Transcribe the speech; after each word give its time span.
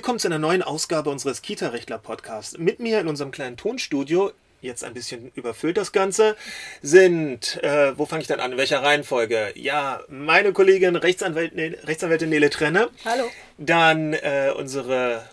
Willkommen 0.00 0.18
zu 0.18 0.28
einer 0.28 0.38
neuen 0.38 0.62
Ausgabe 0.62 1.10
unseres 1.10 1.42
Kita-Rechtler-Podcasts. 1.42 2.56
Mit 2.56 2.80
mir 2.80 3.00
in 3.00 3.06
unserem 3.06 3.30
kleinen 3.32 3.58
Tonstudio, 3.58 4.32
jetzt 4.62 4.82
ein 4.82 4.94
bisschen 4.94 5.30
überfüllt 5.34 5.76
das 5.76 5.92
Ganze, 5.92 6.36
sind, 6.80 7.62
äh, 7.62 7.98
wo 7.98 8.06
fange 8.06 8.22
ich 8.22 8.26
dann 8.26 8.40
an, 8.40 8.52
in 8.52 8.56
welcher 8.56 8.82
Reihenfolge? 8.82 9.52
Ja, 9.56 10.00
meine 10.08 10.54
Kollegin 10.54 10.96
Rechtsanwältin, 10.96 11.74
Rechtsanwältin 11.84 12.30
Nele 12.30 12.48
Trenne. 12.48 12.88
Hallo. 13.04 13.24
Dann 13.58 14.14
äh, 14.14 14.54
unsere 14.56 15.28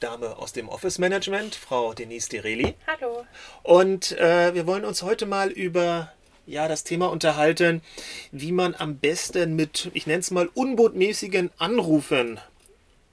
Dame 0.00 0.36
aus 0.36 0.52
dem 0.52 0.68
Office 0.68 0.98
Management, 0.98 1.54
Frau 1.54 1.94
Denise 1.94 2.28
Dereli. 2.28 2.74
Hallo. 2.86 3.24
Und 3.62 4.12
äh, 4.18 4.52
wir 4.52 4.66
wollen 4.66 4.84
uns 4.84 5.02
heute 5.02 5.24
mal 5.24 5.48
über 5.48 6.12
ja, 6.44 6.68
das 6.68 6.84
Thema 6.84 7.06
unterhalten, 7.06 7.80
wie 8.32 8.52
man 8.52 8.74
am 8.74 8.96
besten 8.98 9.56
mit, 9.56 9.90
ich 9.94 10.06
nenne 10.06 10.20
es 10.20 10.30
mal, 10.30 10.50
unbotmäßigen 10.52 11.50
Anrufen 11.56 12.38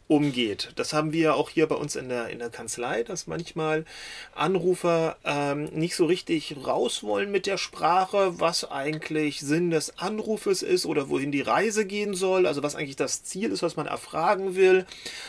umgeht. 0.08 0.72
Das 0.76 0.94
haben 0.94 1.12
wir 1.12 1.36
auch 1.36 1.50
hier 1.50 1.68
bei 1.68 1.76
uns 1.76 1.96
in 1.96 2.08
der, 2.08 2.30
in 2.30 2.40
der 2.40 2.50
Kanzlei, 2.50 3.04
dass 3.04 3.28
manchmal 3.28 3.84
Anrufer 4.34 5.18
ähm, 5.26 5.66
nicht 5.66 5.96
so 5.96 6.06
richtig 6.06 6.56
raus 6.66 7.04
wollen 7.04 7.32
mit 7.32 7.46
der 7.46 7.58
Sprache, 7.58 8.40
was 8.40 8.70
eigentlich 8.70 9.42
Sinn 9.42 9.70
des 9.70 9.98
Anrufes 10.00 10.62
ist 10.62 10.86
oder 10.86 11.10
wohin 11.10 11.32
die 11.32 11.42
Reise 11.42 11.86
gehen 11.86 12.14
soll, 12.14 12.48
also 12.48 12.64
was 12.64 12.76
eigentlich 12.76 12.96
das 12.96 13.24
Ziel 13.24 13.52
ist, 13.52 13.64
was 13.64 13.76
man 13.76 13.88
erfragen 13.88 14.56
will. 14.56 14.86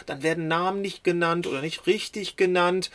Dann 0.06 0.22
werden 0.22 0.46
Namen 0.46 0.80
nicht 0.80 1.02
genannt 1.02 1.46
oder 1.46 1.60
nicht 1.60 1.86
richtig 1.86 2.36
genannt 2.36 2.90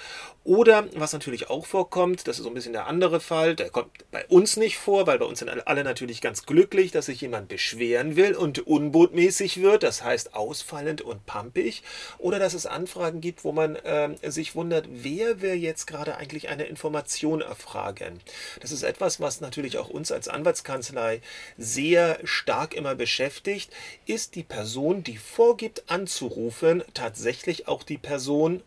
oder, 0.45 0.87
was 0.95 1.13
natürlich 1.13 1.49
auch 1.49 1.65
vorkommt, 1.65 2.27
das 2.27 2.37
ist 2.37 2.43
so 2.43 2.49
ein 2.49 2.53
bisschen 2.53 2.73
der 2.73 2.87
andere 2.87 3.21
Fall, 3.21 3.55
der 3.55 3.69
kommt 3.69 3.91
bei 4.11 4.25
uns 4.25 4.57
nicht 4.57 4.77
vor, 4.77 5.07
weil 5.07 5.17
bei 5.17 5.25
uns 5.25 5.39
sind 5.39 5.49
alle 5.49 5.85
natürlich 5.85 6.19
ganz 6.19 6.45
glücklich, 6.45 6.91
dass 6.91 7.05
sich 7.05 7.21
jemand 7.21 7.47
beschweren 7.47 8.17
will 8.17 8.35
und 8.35 8.67
unbotmäßig 8.67 9.61
wird, 9.61 9.83
das 9.83 10.03
heißt 10.03 10.35
ausfallend 10.35 11.01
und 11.01 11.25
pampig. 11.25 11.81
Oder 12.17 12.39
dass 12.39 12.53
es 12.53 12.65
Anfragen 12.65 13.21
gibt, 13.21 13.45
wo 13.45 13.53
man 13.53 13.77
äh, 13.77 14.09
sich 14.29 14.53
wundert, 14.53 14.85
wer 14.91 15.41
will 15.41 15.53
jetzt 15.53 15.87
gerade 15.87 16.17
eigentlich 16.17 16.49
eine 16.49 16.65
Information 16.65 17.39
erfragen. 17.39 18.19
Das 18.59 18.73
ist 18.73 18.83
etwas, 18.83 19.21
was 19.21 19.39
natürlich 19.39 19.77
auch 19.77 19.87
uns 19.87 20.11
als 20.11 20.27
Anwaltskanzlei 20.27 21.21
sehr 21.57 22.19
stark 22.25 22.73
immer 22.73 22.95
beschäftigt. 22.95 23.71
Ist 24.05 24.35
die 24.35 24.43
Person, 24.43 25.03
die 25.03 25.15
vorgibt 25.15 25.83
anzurufen, 25.87 26.83
tatsächlich 26.93 27.69
auch 27.69 27.83
die 27.83 27.97
Person, 27.97 28.61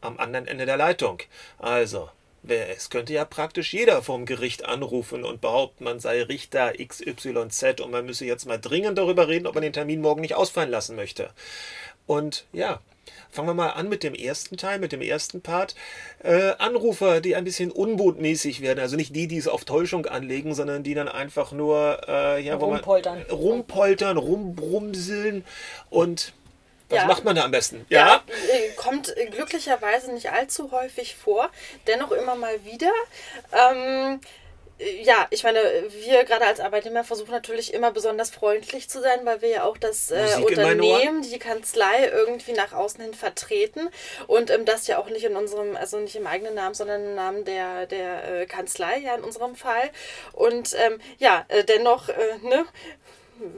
am 0.00 0.18
anderen 0.18 0.46
Ende 0.46 0.66
der 0.66 0.76
Leitung. 0.76 1.20
Also, 1.58 2.08
es 2.48 2.88
könnte 2.88 3.12
ja 3.12 3.24
praktisch 3.24 3.72
jeder 3.72 4.02
vom 4.02 4.24
Gericht 4.24 4.64
anrufen 4.64 5.24
und 5.24 5.40
behaupten, 5.40 5.84
man 5.84 6.00
sei 6.00 6.22
Richter 6.22 6.72
XYZ 6.72 7.80
und 7.80 7.90
man 7.90 8.06
müsse 8.06 8.24
jetzt 8.24 8.46
mal 8.46 8.58
dringend 8.58 8.96
darüber 8.96 9.28
reden, 9.28 9.46
ob 9.46 9.54
man 9.54 9.62
den 9.62 9.72
Termin 9.72 10.00
morgen 10.00 10.22
nicht 10.22 10.34
ausfallen 10.34 10.70
lassen 10.70 10.96
möchte. 10.96 11.30
Und 12.06 12.46
ja, 12.52 12.80
fangen 13.30 13.48
wir 13.48 13.54
mal 13.54 13.70
an 13.70 13.88
mit 13.88 14.02
dem 14.02 14.14
ersten 14.14 14.56
Teil, 14.56 14.78
mit 14.78 14.92
dem 14.92 15.02
ersten 15.02 15.42
Part. 15.42 15.74
Äh, 16.22 16.52
Anrufer, 16.58 17.20
die 17.20 17.36
ein 17.36 17.44
bisschen 17.44 17.70
unbotmäßig 17.70 18.62
werden, 18.62 18.80
also 18.80 18.96
nicht 18.96 19.14
die, 19.14 19.28
die 19.28 19.36
es 19.36 19.46
auf 19.46 19.64
Täuschung 19.64 20.06
anlegen, 20.06 20.54
sondern 20.54 20.82
die 20.82 20.94
dann 20.94 21.08
einfach 21.08 21.52
nur 21.52 22.00
äh, 22.08 22.42
ja, 22.42 22.56
rumpoltern, 22.56 23.22
rumpoltern, 23.30 24.16
rumbrumseln 24.16 25.44
und 25.90 26.32
was 26.90 26.98
ja. 26.98 27.06
macht 27.06 27.24
man 27.24 27.36
da 27.36 27.44
am 27.44 27.50
besten? 27.50 27.86
Ja? 27.88 28.06
ja? 28.06 28.22
Äh, 28.52 28.70
kommt 28.76 29.14
glücklicherweise 29.30 30.12
nicht 30.12 30.30
allzu 30.30 30.70
häufig 30.72 31.16
vor, 31.16 31.50
dennoch 31.86 32.10
immer 32.12 32.34
mal 32.34 32.64
wieder. 32.64 32.92
Ähm, 33.52 34.20
ja, 35.02 35.26
ich 35.30 35.44
meine, 35.44 35.60
wir 35.90 36.24
gerade 36.24 36.46
als 36.46 36.58
Arbeitnehmer 36.58 37.04
versuchen 37.04 37.32
natürlich 37.32 37.74
immer 37.74 37.90
besonders 37.90 38.30
freundlich 38.30 38.88
zu 38.88 39.00
sein, 39.00 39.20
weil 39.24 39.42
wir 39.42 39.48
ja 39.50 39.64
auch 39.64 39.76
das 39.76 40.10
äh, 40.10 40.38
Unternehmen, 40.42 41.22
die 41.22 41.38
Kanzlei 41.38 42.06
irgendwie 42.06 42.52
nach 42.52 42.72
außen 42.72 43.02
hin 43.02 43.12
vertreten 43.12 43.90
und 44.26 44.50
ähm, 44.50 44.64
das 44.64 44.86
ja 44.86 44.98
auch 44.98 45.10
nicht 45.10 45.24
in 45.24 45.36
unserem, 45.36 45.76
also 45.76 45.98
nicht 45.98 46.16
im 46.16 46.26
eigenen 46.26 46.54
Namen, 46.54 46.74
sondern 46.74 47.04
im 47.04 47.14
Namen 47.14 47.44
der, 47.44 47.86
der 47.86 48.40
äh, 48.40 48.46
Kanzlei, 48.46 48.98
ja, 48.98 49.14
in 49.14 49.22
unserem 49.22 49.54
Fall. 49.54 49.90
Und 50.32 50.74
ähm, 50.78 50.98
ja, 51.18 51.44
äh, 51.48 51.62
dennoch, 51.62 52.08
äh, 52.08 52.38
ne, 52.42 52.64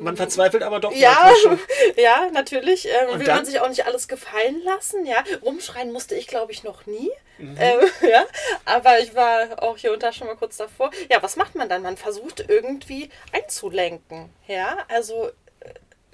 man 0.00 0.16
verzweifelt 0.16 0.62
aber 0.62 0.81
doch. 0.81 0.93
Ja, 0.94 1.31
ja, 1.97 2.28
natürlich. 2.32 2.87
Ähm, 2.87 3.19
will 3.19 3.26
dann? 3.26 3.37
man 3.37 3.44
sich 3.44 3.60
auch 3.60 3.69
nicht 3.69 3.87
alles 3.87 4.09
gefallen 4.09 4.62
lassen. 4.65 5.06
Ja, 5.06 5.25
rumschreien 5.43 5.93
musste 5.93 6.15
ich, 6.15 6.26
glaube 6.26 6.53
ich, 6.53 6.62
noch 6.62 6.87
nie. 6.87 7.10
Mhm. 7.38 7.56
Ähm, 7.59 7.81
ja, 8.10 8.25
aber 8.65 9.00
ich 9.00 9.15
war 9.15 9.62
auch 9.62 9.76
hier 9.76 9.93
und 9.93 10.03
da 10.03 10.12
schon 10.12 10.26
mal 10.26 10.37
kurz 10.37 10.56
davor. 10.56 10.91
Ja, 11.10 11.22
was 11.22 11.37
macht 11.37 11.54
man 11.54 11.69
dann? 11.69 11.82
Man 11.82 11.97
versucht 11.97 12.44
irgendwie 12.48 13.10
einzulenken. 13.32 14.31
Ja, 14.47 14.78
also 14.88 15.31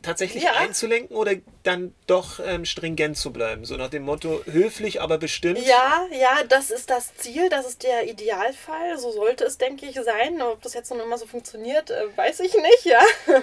tatsächlich 0.03 0.45
ja. 0.45 0.53
einzulenken 0.53 1.17
oder 1.17 1.33
dann 1.63 1.95
doch 2.07 2.41
ähm, 2.45 2.65
stringent 2.65 3.17
zu 3.17 3.33
bleiben? 3.33 3.65
So 3.65 3.77
nach 3.77 3.91
dem 3.91 4.05
Motto, 4.05 4.43
höflich, 4.47 5.01
aber 5.01 5.19
bestimmt? 5.19 5.59
Ja, 5.67 6.07
ja, 6.13 6.45
das 6.49 6.71
ist 6.71 6.91
das 6.91 7.15
Ziel, 7.17 7.49
das 7.49 7.67
ist 7.67 7.83
der 7.83 8.09
Idealfall. 8.09 8.99
So 8.99 9.11
sollte 9.11 9.45
es, 9.45 9.59
denke 9.59 9.87
ich, 9.87 9.97
sein. 9.97 10.41
Ob 10.41 10.63
das 10.63 10.75
jetzt 10.75 10.91
noch 10.91 11.03
immer 11.05 11.19
so 11.19 11.27
funktioniert, 11.27 11.91
äh, 11.91 12.17
weiß 12.17 12.41
ich 12.41 12.55
nicht, 12.55 12.85
ja. 12.85 13.01
ähm, 13.27 13.43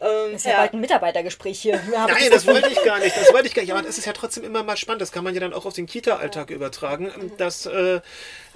das 0.00 0.32
ist 0.32 0.44
ja, 0.44 0.52
ja, 0.52 0.56
bald 0.58 0.74
ein 0.74 0.80
Mitarbeitergespräch 0.80 1.60
hier. 1.60 1.80
Nein, 1.90 2.30
das 2.30 2.46
wollte 2.46 2.68
ich 2.70 2.82
gar 2.82 2.98
nicht. 2.98 3.16
Das 3.16 3.32
wollte 3.32 3.48
ich 3.48 3.54
gar 3.54 3.62
nicht. 3.62 3.72
Aber 3.72 3.88
es 3.88 3.98
ist 3.98 4.04
ja 4.04 4.12
trotzdem 4.12 4.44
immer 4.44 4.62
mal 4.62 4.76
spannend. 4.76 5.02
Das 5.02 5.12
kann 5.12 5.24
man 5.24 5.34
ja 5.34 5.40
dann 5.40 5.52
auch 5.52 5.66
auf 5.66 5.74
den 5.74 5.86
Kita-Alltag 5.86 6.50
ja. 6.50 6.56
übertragen, 6.56 7.10
dass 7.38 7.66
äh, 7.66 8.00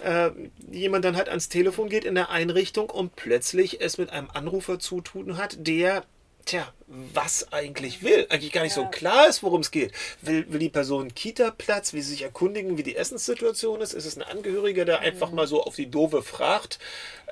äh, 0.05 0.31
jemand 0.71 1.05
dann 1.05 1.17
halt 1.17 1.29
ans 1.29 1.49
Telefon 1.49 1.89
geht 1.89 2.05
in 2.05 2.15
der 2.15 2.31
Einrichtung 2.31 2.91
und 2.91 3.17
plötzlich 3.17 3.81
es 3.81 3.99
mit 3.99 4.11
einem 4.11 4.29
Anrufer 4.33 4.79
zu 4.79 5.01
tun 5.01 5.37
hat, 5.37 5.57
der 5.59 6.05
tja, 6.49 6.73
was 6.87 7.53
eigentlich 7.53 8.03
will. 8.03 8.27
Eigentlich 8.31 8.53
gar 8.53 8.63
nicht 8.63 8.77
ja. 8.77 8.83
so 8.83 8.89
klar 8.89 9.29
ist, 9.29 9.43
worum 9.43 9.61
es 9.61 9.71
geht. 9.71 9.93
Will, 10.23 10.47
will 10.51 10.59
die 10.59 10.69
Person 10.69 11.15
Kita-Platz? 11.15 11.93
Will 11.93 12.03
sie 12.03 12.13
sich 12.13 12.23
erkundigen, 12.23 12.79
wie 12.79 12.83
die 12.83 12.97
Essenssituation 12.97 13.81
ist? 13.81 13.93
Ist 13.93 14.07
es 14.07 14.17
ein 14.17 14.23
Angehöriger, 14.23 14.85
der 14.85 14.99
mhm. 14.99 15.05
einfach 15.05 15.31
mal 15.31 15.47
so 15.47 15.63
auf 15.63 15.77
die 15.77 15.91
Dove 15.91 16.23
fragt, 16.23 16.79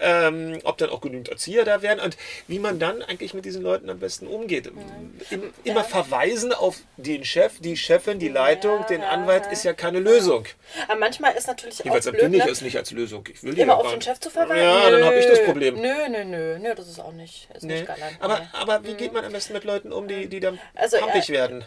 ähm, 0.01 0.59
ob 0.65 0.79
dann 0.79 0.91
auch 0.91 1.01
genügend 1.01 1.29
Erzieher 1.29 1.65
da 1.65 1.83
wären 1.83 2.01
und 2.01 2.17
wie 2.49 2.59
man 2.59 2.79
dann 2.79 3.03
eigentlich 3.03 3.35
mit 3.35 3.45
diesen 3.45 3.63
Leuten 3.63 3.89
am 3.91 3.99
besten 3.99 4.27
umgeht. 4.27 4.71
Mhm. 4.75 5.53
immer 5.65 5.85
verweisen 5.85 6.53
auf 6.53 6.79
den 6.97 7.25
Chef, 7.25 7.55
die 7.61 7.77
Chefin, 7.77 8.19
die 8.19 8.29
Leitung, 8.29 8.85
den 8.89 9.03
Anwalt 9.03 9.47
ist 9.47 9.65
ja 9.65 9.73
keine 9.73 10.01
Lösung. 10.01 10.45
Aber 10.89 10.99
manchmal 10.99 11.35
ist 11.35 11.47
natürlich 11.47 11.79
Jedenfalls 11.79 12.07
auch 12.07 12.13
blöd, 12.13 12.25
empfinde 12.25 12.39
ich 12.39 12.45
ne? 12.45 12.51
es 12.51 12.61
nicht 12.61 12.77
als 12.77 12.91
Lösung. 12.91 13.27
Ich 13.33 13.43
will 13.43 13.59
immer 13.59 13.77
auf 13.79 13.91
den 13.91 14.03
Chef 14.03 14.21
zu 14.21 14.31
verweisen. 14.31 14.63
Ja, 14.63 14.91
nö. 14.91 14.99
dann 14.99 15.05
habe 15.05 15.19
ich 15.19 15.27
das 15.27 15.45
Problem. 15.45 15.81
Nö, 15.81 16.09
nö, 16.09 16.25
nö, 16.25 16.59
nö, 16.59 16.75
das 16.75 16.89
ist 16.89 17.01
auch 17.01 17.13
nicht, 17.13 17.49
ist 17.55 17.65
nee. 17.65 17.75
nicht 17.75 17.87
galant. 17.87 18.17
Aber, 18.21 18.43
aber 18.53 18.85
wie 18.85 18.95
geht 18.95 19.13
man 19.13 19.25
am 19.25 19.33
besten 19.33 19.53
mit 19.53 19.65
Leuten 19.65 19.93
um, 19.93 20.09
die, 20.09 20.29
die 20.29 20.41
dann 20.41 20.59
also, 20.75 20.99
pampig 20.99 21.29
äh, 21.31 21.33
werden? 21.33 21.65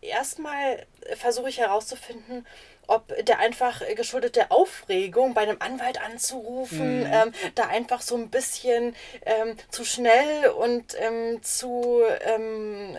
erstmal 0.00 0.86
versuche 1.16 1.48
ich 1.48 1.58
herauszufinden, 1.58 2.46
ob 2.86 3.14
der 3.24 3.38
einfach 3.38 3.82
geschuldet 3.94 4.36
der 4.36 4.52
Aufregung 4.52 5.34
bei 5.34 5.42
einem 5.42 5.56
Anwalt 5.60 6.00
anzurufen, 6.02 7.00
mhm. 7.00 7.12
ähm, 7.12 7.32
da 7.54 7.66
einfach 7.66 8.00
so 8.00 8.16
ein 8.16 8.30
bisschen 8.30 8.94
ähm, 9.24 9.56
zu 9.70 9.84
schnell 9.84 10.48
und 10.50 10.96
ähm, 10.98 11.42
zu 11.42 12.02
ähm, 12.24 12.96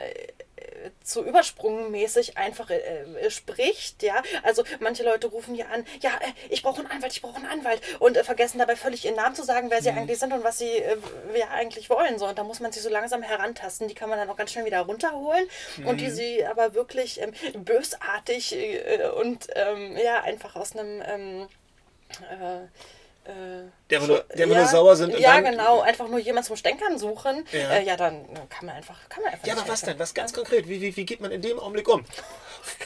zu 1.04 1.24
übersprungmäßig 1.24 2.38
einfach 2.38 2.70
äh, 2.70 2.78
äh, 2.78 3.30
spricht, 3.30 4.04
ja. 4.04 4.22
Also 4.44 4.64
manche 4.80 5.04
Leute 5.04 5.28
rufen 5.28 5.56
hier 5.56 5.70
an, 5.70 5.86
ja, 6.02 6.12
äh, 6.20 6.32
ich 6.50 6.64
brauche 6.64 6.80
einen 6.80 6.92
Anwalt, 6.92 7.14
ich 7.14 7.22
brauche 7.22 7.38
einen 7.38 7.46
Anwalt 7.46 7.82
und 8.00 8.18
äh, 8.18 8.24
vergessen 8.24 8.60
dabei 8.60 8.76
völlig 8.76 9.06
ihren 9.06 9.16
Namen 9.16 9.36
zu 9.36 9.44
sagen, 9.44 9.70
wer 9.70 9.82
sie 9.82 9.92
mhm. 9.92 10.00
eigentlich 10.00 10.20
sind 10.20 10.34
und 10.34 10.44
was 10.44 10.58
sie 10.58 10.70
äh, 10.70 10.98
ja, 11.36 11.50
eigentlich 11.50 11.90
wollen. 11.90 12.20
So, 12.20 12.28
und 12.28 12.38
da 12.38 12.44
muss 12.44 12.60
man 12.60 12.72
sich 12.72 12.84
so 12.84 12.90
langsam 12.90 13.22
herantasten. 13.22 13.88
Die 13.88 13.96
kann 13.96 14.10
man 14.10 14.20
dann 14.20 14.30
auch 14.30 14.38
ganz 14.38 14.52
schnell 14.52 14.66
wieder 14.66 14.82
runterholen 14.82 15.48
mhm. 15.78 15.88
und 15.88 16.02
die 16.02 16.08
mhm. 16.08 16.16
sie 16.16 16.46
aber 16.46 16.74
wirklich 16.74 17.22
ähm, 17.22 17.34
bösartig 17.64 18.56
äh, 18.56 19.08
und 19.10 19.48
ähm, 19.56 19.98
ja, 19.98 20.22
einfach 20.22 20.56
aus 20.56 20.76
einem 20.76 21.02
ähm, 21.06 21.48
äh, 22.30 22.68
der 23.90 24.02
wir 24.02 24.08
nur, 24.08 24.26
der 24.36 24.48
ja, 24.48 24.58
nur 24.58 24.66
sauer 24.68 24.96
sind. 24.96 25.18
ja, 25.20 25.40
dann, 25.42 25.52
genau. 25.52 25.82
Einfach 25.82 26.08
nur 26.08 26.20
jemand 26.20 26.46
zum 26.46 26.56
Stänkern 26.56 26.98
suchen. 26.98 27.46
Ja, 27.52 27.72
äh, 27.72 27.84
ja 27.84 27.98
dann 27.98 28.26
kann 28.50 28.66
man 28.66 28.76
einfach. 28.76 28.98
Kann 29.10 29.24
man 29.24 29.34
einfach 29.34 29.46
ja, 29.48 29.54
aber 29.54 29.68
was 29.68 29.82
denn? 29.82 30.00
Was 30.00 30.14
ganz 30.14 30.34
konkret? 30.34 30.68
Wie, 30.68 30.82
wie, 30.82 30.96
wie 30.96 31.06
geht 31.06 31.22
man 31.22 31.32
in 31.32 31.42
dem 31.42 31.60
Augenblick 31.60 31.88
um? 31.88 32.06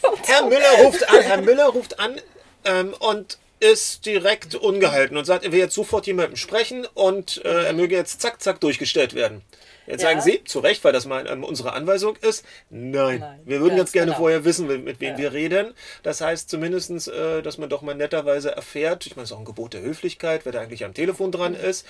Herr 0.25 0.45
Müller 0.45 0.71
ruft 0.83 1.09
an, 1.09 1.21
Herr 1.21 1.41
Müller 1.41 1.67
ruft 1.67 1.99
an 1.99 2.21
ähm, 2.65 2.93
und 2.99 3.37
ist 3.61 4.07
direkt 4.07 4.55
ungehalten 4.55 5.15
und 5.17 5.25
sagt, 5.25 5.45
er 5.45 5.51
will 5.51 5.59
jetzt 5.59 5.75
sofort 5.75 6.07
jemandem 6.07 6.35
sprechen 6.35 6.87
und 6.95 7.45
äh, 7.45 7.65
er 7.65 7.73
möge 7.73 7.95
jetzt 7.95 8.19
zack, 8.19 8.41
zack 8.41 8.59
durchgestellt 8.59 9.13
werden. 9.13 9.43
Jetzt 9.85 10.01
ja. 10.01 10.09
sagen 10.09 10.21
Sie, 10.21 10.43
zu 10.43 10.59
Recht, 10.59 10.83
weil 10.83 10.93
das 10.93 11.05
mal 11.05 11.27
ähm, 11.27 11.43
unsere 11.43 11.73
Anweisung 11.73 12.15
ist, 12.17 12.43
nein, 12.69 13.19
nein. 13.19 13.39
wir 13.45 13.61
würden 13.61 13.77
ganz 13.77 13.91
gerne 13.91 14.11
genau. 14.11 14.19
vorher 14.19 14.45
wissen, 14.45 14.67
mit 14.83 14.99
wem 14.99 15.13
ja. 15.13 15.17
wir 15.17 15.33
reden. 15.33 15.73
Das 16.01 16.21
heißt 16.21 16.49
zumindest, 16.49 17.07
äh, 17.07 17.43
dass 17.43 17.59
man 17.59 17.69
doch 17.69 17.83
mal 17.83 17.93
netterweise 17.93 18.51
erfährt, 18.51 19.05
ich 19.05 19.15
meine, 19.15 19.25
es 19.25 19.29
ist 19.29 19.35
auch 19.35 19.39
ein 19.39 19.45
Gebot 19.45 19.73
der 19.73 19.81
Höflichkeit, 19.81 20.45
wer 20.45 20.51
da 20.51 20.61
eigentlich 20.61 20.83
am 20.83 20.95
Telefon 20.95 21.31
dran 21.31 21.53
mhm. 21.53 21.59
ist. 21.59 21.85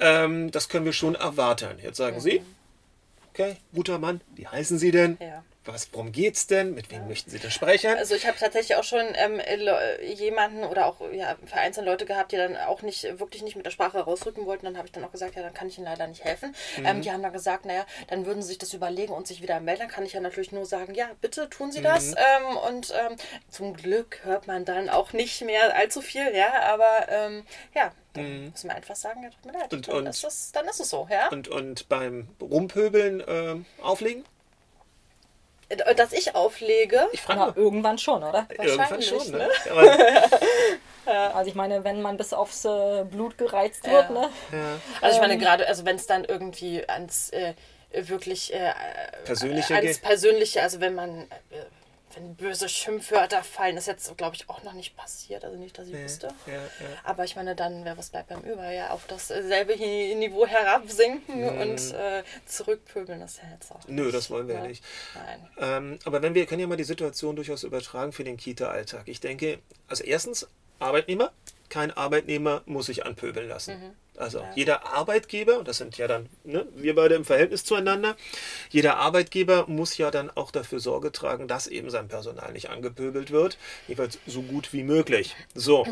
Ähm, 0.00 0.50
das 0.50 0.70
können 0.70 0.86
wir 0.86 0.94
schon 0.94 1.14
erwarten. 1.14 1.78
Jetzt 1.82 1.98
sagen 1.98 2.16
mhm. 2.16 2.20
Sie, 2.20 2.42
okay, 3.32 3.56
guter 3.74 3.98
Mann, 3.98 4.22
wie 4.34 4.46
heißen 4.46 4.78
Sie 4.78 4.90
denn? 4.90 5.18
Ja. 5.20 5.44
Was, 5.64 5.88
worum 5.92 6.10
geht's 6.10 6.46
denn? 6.46 6.74
Mit 6.74 6.90
wem 6.90 7.06
möchten 7.06 7.30
Sie 7.30 7.38
denn 7.38 7.50
sprechen? 7.50 7.96
Also 7.96 8.14
ich 8.14 8.26
habe 8.26 8.36
tatsächlich 8.38 8.76
auch 8.76 8.84
schon 8.84 9.04
ähm, 9.14 9.40
jemanden 10.02 10.64
oder 10.64 10.86
auch 10.86 10.96
ja, 11.12 11.36
vereinzelte 11.46 11.88
Leute 11.88 12.04
gehabt, 12.04 12.32
die 12.32 12.36
dann 12.36 12.56
auch 12.56 12.82
nicht 12.82 13.04
wirklich 13.20 13.42
nicht 13.42 13.54
mit 13.54 13.64
der 13.64 13.70
Sprache 13.70 14.00
rausrücken 14.00 14.46
wollten. 14.46 14.66
Dann 14.66 14.76
habe 14.76 14.86
ich 14.86 14.92
dann 14.92 15.04
auch 15.04 15.12
gesagt, 15.12 15.36
ja, 15.36 15.42
dann 15.42 15.54
kann 15.54 15.68
ich 15.68 15.78
Ihnen 15.78 15.86
leider 15.86 16.06
nicht 16.06 16.24
helfen. 16.24 16.54
Mhm. 16.76 16.86
Ähm, 16.86 17.02
die 17.02 17.12
haben 17.12 17.22
dann 17.22 17.32
gesagt, 17.32 17.64
naja, 17.64 17.86
dann 18.08 18.26
würden 18.26 18.42
sie 18.42 18.48
sich 18.48 18.58
das 18.58 18.74
überlegen 18.74 19.12
und 19.12 19.26
sich 19.26 19.40
wieder 19.42 19.60
melden. 19.60 19.82
Dann 19.82 19.90
kann 19.90 20.04
ich 20.04 20.14
ja 20.14 20.20
natürlich 20.20 20.52
nur 20.52 20.66
sagen, 20.66 20.94
ja, 20.94 21.10
bitte 21.20 21.48
tun 21.48 21.70
Sie 21.70 21.82
das. 21.82 22.10
Mhm. 22.10 22.16
Ähm, 22.16 22.56
und 22.56 22.90
ähm, 22.90 23.16
zum 23.48 23.74
Glück 23.74 24.20
hört 24.24 24.46
man 24.46 24.64
dann 24.64 24.88
auch 24.88 25.12
nicht 25.12 25.42
mehr 25.42 25.76
allzu 25.76 26.02
viel, 26.02 26.34
ja, 26.34 26.52
aber 26.62 27.08
ähm, 27.08 27.44
ja, 27.74 27.92
dann 28.14 28.44
mhm. 28.44 28.50
muss 28.50 28.64
man 28.64 28.76
einfach 28.76 28.96
sagen, 28.96 29.22
ja, 29.22 29.30
tut 29.30 29.44
mir 29.46 29.58
leid. 29.58 29.72
Und, 29.72 29.88
dann, 29.88 29.96
und, 29.96 30.06
ist 30.06 30.24
es, 30.24 30.52
dann 30.52 30.66
ist 30.68 30.80
es 30.80 30.90
so, 30.90 31.06
ja. 31.10 31.28
Und, 31.28 31.48
und 31.48 31.88
beim 31.88 32.28
Rumpöbeln 32.40 33.20
äh, 33.20 33.82
auflegen? 33.82 34.24
Äh, 35.78 35.94
dass 35.94 36.12
ich 36.12 36.34
auflege. 36.34 37.08
Ich 37.12 37.22
frage 37.22 37.58
irgendwann 37.58 37.98
schon, 37.98 38.22
oder? 38.22 38.46
Irgendwann 38.50 39.02
schon, 39.02 39.30
ne? 39.30 39.38
ne? 39.38 40.22
Also 41.04 41.48
ich 41.48 41.56
meine, 41.56 41.82
wenn 41.82 42.00
man 42.00 42.16
bis 42.16 42.32
aufs 42.32 42.64
äh, 42.64 43.04
Blut 43.04 43.36
gereizt 43.36 43.84
wird, 43.90 44.04
ja. 44.04 44.10
ne? 44.10 44.30
Ja. 44.52 44.78
Also 45.00 45.16
ich 45.16 45.20
meine 45.20 45.34
ähm, 45.34 45.40
gerade, 45.40 45.66
also 45.66 45.84
wenn 45.84 45.96
es 45.96 46.06
dann 46.06 46.22
irgendwie 46.22 46.88
ans 46.88 47.30
äh, 47.30 47.54
wirklich 47.90 48.54
äh, 48.54 48.72
persönliche 49.24 49.74
ans 49.74 49.98
persönliche, 49.98 50.62
also 50.62 50.80
wenn 50.80 50.94
man 50.94 51.22
äh, 51.50 51.64
wenn 52.14 52.34
böse 52.36 52.68
Schimpfwörter 52.68 53.42
fallen, 53.42 53.76
ist 53.76 53.86
jetzt, 53.86 54.16
glaube 54.16 54.36
ich, 54.36 54.48
auch 54.48 54.62
noch 54.62 54.72
nicht 54.72 54.96
passiert. 54.96 55.44
Also 55.44 55.56
nicht, 55.56 55.78
dass 55.78 55.86
ich 55.86 55.94
nee, 55.94 56.04
wüsste. 56.04 56.28
Ja, 56.46 56.54
ja. 56.54 56.60
Aber 57.04 57.24
ich 57.24 57.36
meine, 57.36 57.54
dann 57.54 57.84
wäre 57.84 57.96
was 57.98 58.10
bleibt 58.10 58.28
beim 58.28 58.42
Über, 58.42 58.70
ja, 58.70 58.90
auf 58.90 59.06
dasselbe 59.06 59.76
Niveau 59.76 60.46
herabsinken 60.46 61.40
mhm. 61.40 61.60
und 61.60 61.94
äh, 61.94 62.22
zurückpöbeln, 62.46 63.20
das 63.20 63.32
ist 63.32 63.42
ja 63.42 63.50
jetzt 63.52 63.72
auch. 63.72 63.80
Nö, 63.86 64.10
das 64.12 64.30
wollen 64.30 64.48
wir 64.48 64.56
ja 64.56 64.66
nicht. 64.66 64.84
Nein. 65.14 65.48
Ähm, 65.58 65.98
aber 66.04 66.22
wenn 66.22 66.34
wir 66.34 66.46
können 66.46 66.60
ja 66.60 66.66
mal 66.66 66.76
die 66.76 66.84
Situation 66.84 67.36
durchaus 67.36 67.62
übertragen 67.64 68.12
für 68.12 68.24
den 68.24 68.36
Kita-Alltag. 68.36 69.02
Ich 69.06 69.20
denke, 69.20 69.58
also 69.88 70.04
erstens, 70.04 70.48
Arbeitnehmer, 70.78 71.32
kein 71.72 71.90
Arbeitnehmer 71.90 72.60
muss 72.66 72.84
sich 72.84 73.06
anpöbeln 73.06 73.48
lassen. 73.48 73.78
Mhm. 73.78 73.90
Also 74.18 74.40
ja. 74.40 74.52
jeder 74.54 74.92
Arbeitgeber, 74.92 75.58
und 75.58 75.68
das 75.68 75.78
sind 75.78 75.96
ja 75.96 76.06
dann 76.06 76.28
ne, 76.44 76.66
wir 76.76 76.94
beide 76.94 77.14
im 77.14 77.24
Verhältnis 77.24 77.64
zueinander, 77.64 78.14
jeder 78.68 78.98
Arbeitgeber 78.98 79.64
muss 79.68 79.96
ja 79.96 80.10
dann 80.10 80.28
auch 80.28 80.50
dafür 80.50 80.80
Sorge 80.80 81.12
tragen, 81.12 81.48
dass 81.48 81.66
eben 81.66 81.88
sein 81.88 82.08
Personal 82.08 82.52
nicht 82.52 82.68
angepöbelt 82.68 83.30
wird, 83.30 83.56
jeweils 83.88 84.18
so 84.26 84.42
gut 84.42 84.74
wie 84.74 84.82
möglich. 84.82 85.34
So, 85.54 85.86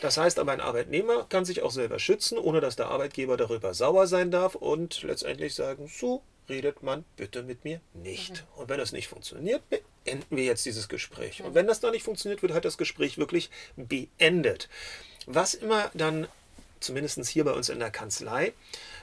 das 0.00 0.16
heißt 0.16 0.38
aber, 0.38 0.52
ein 0.52 0.62
Arbeitnehmer 0.62 1.26
kann 1.28 1.44
sich 1.44 1.60
auch 1.60 1.72
selber 1.72 1.98
schützen, 1.98 2.38
ohne 2.38 2.62
dass 2.62 2.76
der 2.76 2.88
Arbeitgeber 2.88 3.36
darüber 3.36 3.74
sauer 3.74 4.06
sein 4.06 4.30
darf 4.30 4.54
und 4.54 5.02
letztendlich 5.02 5.54
sagen, 5.54 5.88
so 5.88 6.22
redet 6.48 6.82
man 6.82 7.04
bitte 7.16 7.42
mit 7.42 7.64
mir 7.64 7.82
nicht. 7.92 8.30
Mhm. 8.30 8.62
Und 8.62 8.68
wenn 8.70 8.78
das 8.78 8.92
nicht 8.92 9.08
funktioniert, 9.08 9.62
beenden 9.68 10.36
wir 10.36 10.44
jetzt 10.44 10.64
dieses 10.64 10.88
Gespräch. 10.88 11.42
Und 11.42 11.54
wenn 11.54 11.66
das 11.66 11.80
dann 11.80 11.92
nicht 11.92 12.02
funktioniert, 12.02 12.42
wird 12.42 12.52
halt 12.52 12.64
das 12.64 12.78
Gespräch 12.78 13.18
wirklich 13.18 13.50
beendet. 13.76 14.68
Was 15.30 15.52
immer 15.52 15.90
dann 15.92 16.26
zumindest 16.80 17.22
hier 17.28 17.44
bei 17.44 17.52
uns 17.52 17.68
in 17.68 17.80
der 17.80 17.90
Kanzlei, 17.90 18.54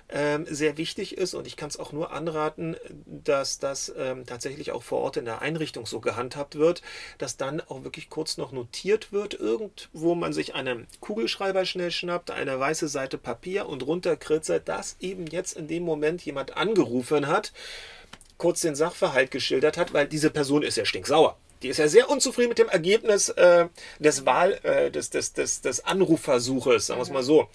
ähm, 0.09 0.45
sehr 0.49 0.77
wichtig 0.77 1.17
ist 1.17 1.35
und 1.35 1.45
ich 1.45 1.55
kann 1.55 1.69
es 1.69 1.77
auch 1.77 1.91
nur 1.91 2.11
anraten, 2.11 2.75
dass 3.05 3.59
das 3.59 3.93
ähm, 3.95 4.25
tatsächlich 4.25 4.71
auch 4.71 4.81
vor 4.81 5.01
Ort 5.01 5.17
in 5.17 5.25
der 5.25 5.41
Einrichtung 5.41 5.85
so 5.85 5.99
gehandhabt 5.99 6.55
wird, 6.55 6.81
dass 7.19 7.37
dann 7.37 7.61
auch 7.61 7.83
wirklich 7.83 8.09
kurz 8.09 8.37
noch 8.37 8.51
notiert 8.51 9.11
wird, 9.11 9.35
irgendwo 9.35 10.15
man 10.15 10.33
sich 10.33 10.55
einen 10.55 10.87
Kugelschreiber 10.99 11.65
schnell 11.65 11.91
schnappt, 11.91 12.31
eine 12.31 12.59
weiße 12.59 12.87
Seite 12.87 13.17
Papier 13.17 13.67
und 13.67 13.85
runterkritzelt, 13.85 14.67
dass 14.67 14.95
eben 14.99 15.27
jetzt 15.27 15.57
in 15.57 15.67
dem 15.67 15.83
Moment 15.83 16.23
jemand 16.23 16.57
angerufen 16.57 17.27
hat, 17.27 17.51
kurz 18.37 18.61
den 18.61 18.75
Sachverhalt 18.75 19.31
geschildert 19.31 19.77
hat, 19.77 19.93
weil 19.93 20.07
diese 20.07 20.29
Person 20.29 20.63
ist 20.63 20.77
ja 20.77 20.85
stinksauer. 20.85 21.37
Die 21.61 21.69
ist 21.69 21.77
ja 21.77 21.87
sehr 21.87 22.09
unzufrieden 22.09 22.49
mit 22.49 22.59
dem 22.59 22.69
Ergebnis 22.69 23.29
äh, 23.29 23.67
des 23.99 24.25
Wahl, 24.25 24.59
äh, 24.63 24.91
des, 24.91 25.09
des, 25.09 25.33
des, 25.33 25.61
des 25.61 25.85
Anrufversuches, 25.85 26.87
sagen 26.87 26.99
wir 26.99 27.03
es 27.03 27.09
mal 27.09 27.23
so. 27.23 27.47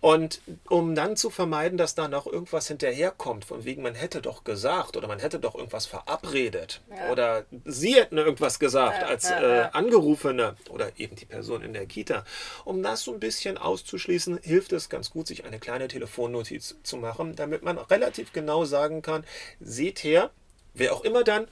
Und 0.00 0.40
um 0.68 0.94
dann 0.94 1.16
zu 1.16 1.30
vermeiden, 1.30 1.76
dass 1.76 1.94
da 1.94 2.08
noch 2.08 2.26
irgendwas 2.26 2.68
hinterherkommt, 2.68 3.44
von 3.44 3.64
wegen 3.64 3.82
man 3.82 3.94
hätte 3.94 4.22
doch 4.22 4.44
gesagt 4.44 4.96
oder 4.96 5.08
man 5.08 5.18
hätte 5.18 5.38
doch 5.38 5.54
irgendwas 5.54 5.86
verabredet 5.86 6.80
ja. 6.90 7.10
oder 7.10 7.44
sie 7.64 7.94
hätten 7.94 8.16
irgendwas 8.16 8.58
gesagt 8.58 9.02
als 9.02 9.30
äh, 9.30 9.68
Angerufene 9.72 10.56
oder 10.70 10.90
eben 10.96 11.16
die 11.16 11.26
Person 11.26 11.62
in 11.62 11.72
der 11.72 11.86
Kita. 11.86 12.24
Um 12.64 12.82
das 12.82 13.02
so 13.02 13.12
ein 13.12 13.20
bisschen 13.20 13.58
auszuschließen, 13.58 14.40
hilft 14.42 14.72
es 14.72 14.88
ganz 14.88 15.10
gut, 15.10 15.26
sich 15.26 15.44
eine 15.44 15.58
kleine 15.58 15.88
Telefonnotiz 15.88 16.76
zu 16.82 16.96
machen, 16.96 17.36
damit 17.36 17.62
man 17.62 17.78
relativ 17.78 18.32
genau 18.32 18.64
sagen 18.64 19.02
kann, 19.02 19.24
seht 19.60 20.02
her, 20.02 20.30
wer 20.74 20.94
auch 20.94 21.04
immer 21.04 21.24
dann 21.24 21.46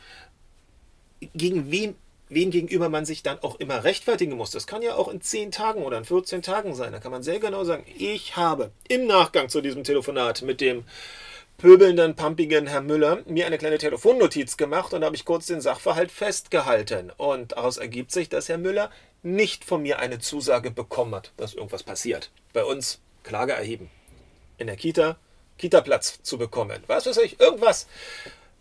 gegen 1.35 1.70
wen, 1.70 1.97
wen 2.29 2.50
gegenüber 2.50 2.88
man 2.88 3.05
sich 3.05 3.23
dann 3.23 3.38
auch 3.41 3.59
immer 3.61 3.85
rechtfertigen 3.85 4.37
muss. 4.37 4.50
Das 4.50 4.67
kann 4.67 4.82
ja 4.82 4.94
auch 4.94 5.09
in 5.09 5.20
10 5.20 5.50
Tagen 5.50 5.82
oder 5.82 5.99
in 5.99 6.05
14 6.05 6.43
Tagen 6.43 6.75
sein. 6.75 6.93
Da 6.93 6.99
kann 6.99 7.12
man 7.12 7.23
sehr 7.23 7.41
genau 7.41 7.65
sagen, 7.65 7.85
ich 7.97 8.37
habe 8.37 8.70
im 8.88 9.06
Nachgang 9.06 9.49
zu 9.49 9.61
diesem 9.61 9.85
Telefonat 9.85 10.43
mit 10.43 10.61
dem 10.61 10.85
pöbelnden, 11.59 12.15
pumpigen 12.15 12.69
Herr 12.69 12.82
Müller 12.82 13.23
mir 13.26 13.47
eine 13.47 13.59
kleine 13.59 13.79
Telefonnotiz 13.79 14.56
gemacht 14.56 14.94
und 14.94 15.05
habe 15.05 15.17
ich 15.17 15.25
kurz 15.25 15.47
den 15.47 15.61
Sachverhalt 15.61 16.12
festgehalten. 16.12 17.11
Und 17.17 17.53
daraus 17.53 17.79
ergibt 17.79 18.12
sich, 18.12 18.29
dass 18.29 18.49
Herr 18.49 18.59
Müller 18.59 18.91
nicht 19.23 19.64
von 19.64 19.82
mir 19.82 19.99
eine 19.99 20.21
Zusage 20.21 20.71
bekommen 20.71 21.17
hat, 21.17 21.32
dass 21.37 21.55
irgendwas 21.55 21.82
passiert. 21.82 22.31
Bei 22.53 22.64
uns 22.64 23.00
Klage 23.25 23.53
erheben. 23.53 23.91
In 24.59 24.69
der 24.69 24.76
Kita 24.76 25.19
Kita-Platz 25.59 26.21
zu 26.23 26.38
bekommen. 26.38 26.82
Was 26.87 27.06
weiß 27.06 27.19
ich, 27.19 27.41
irgendwas 27.41 27.88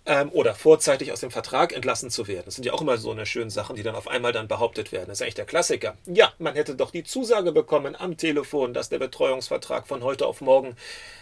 ähm, 0.08 0.30
oder 0.32 0.56
vorzeitig 0.56 1.12
aus 1.12 1.20
dem 1.20 1.32
Vertrag 1.32 1.74
entlassen 1.74 2.10
zu 2.10 2.28
werden. 2.28 2.44
Das 2.46 2.56
sind 2.56 2.66
ja 2.66 2.74
auch 2.74 2.82
immer 2.82 2.98
so 2.98 3.12
eine 3.12 3.26
schöne 3.26 3.52
Sachen, 3.52 3.76
die 3.76 3.84
dann 3.84 3.96
auf 3.96 4.08
einmal 4.08 4.32
dann 4.32 4.48
behauptet 4.48 4.92
werden. 4.92 5.10
Das 5.10 5.20
ist 5.20 5.22
eigentlich 5.22 5.36
der 5.36 5.46
Klassiker. 5.46 5.98
Ja, 6.06 6.34
man 6.40 6.56
hätte 6.56 6.76
doch 6.76 6.92
die 6.92 7.04
Zusage 7.04 7.52
bekommen 7.52 7.96
am 7.96 8.18
Telefon, 8.18 8.74
dass 8.74 8.90
der 8.90 9.00
Betreuungsvertrag 9.00 9.86
von 9.86 10.04
heute 10.04 10.26
auf 10.26 10.40
morgen 10.40 10.76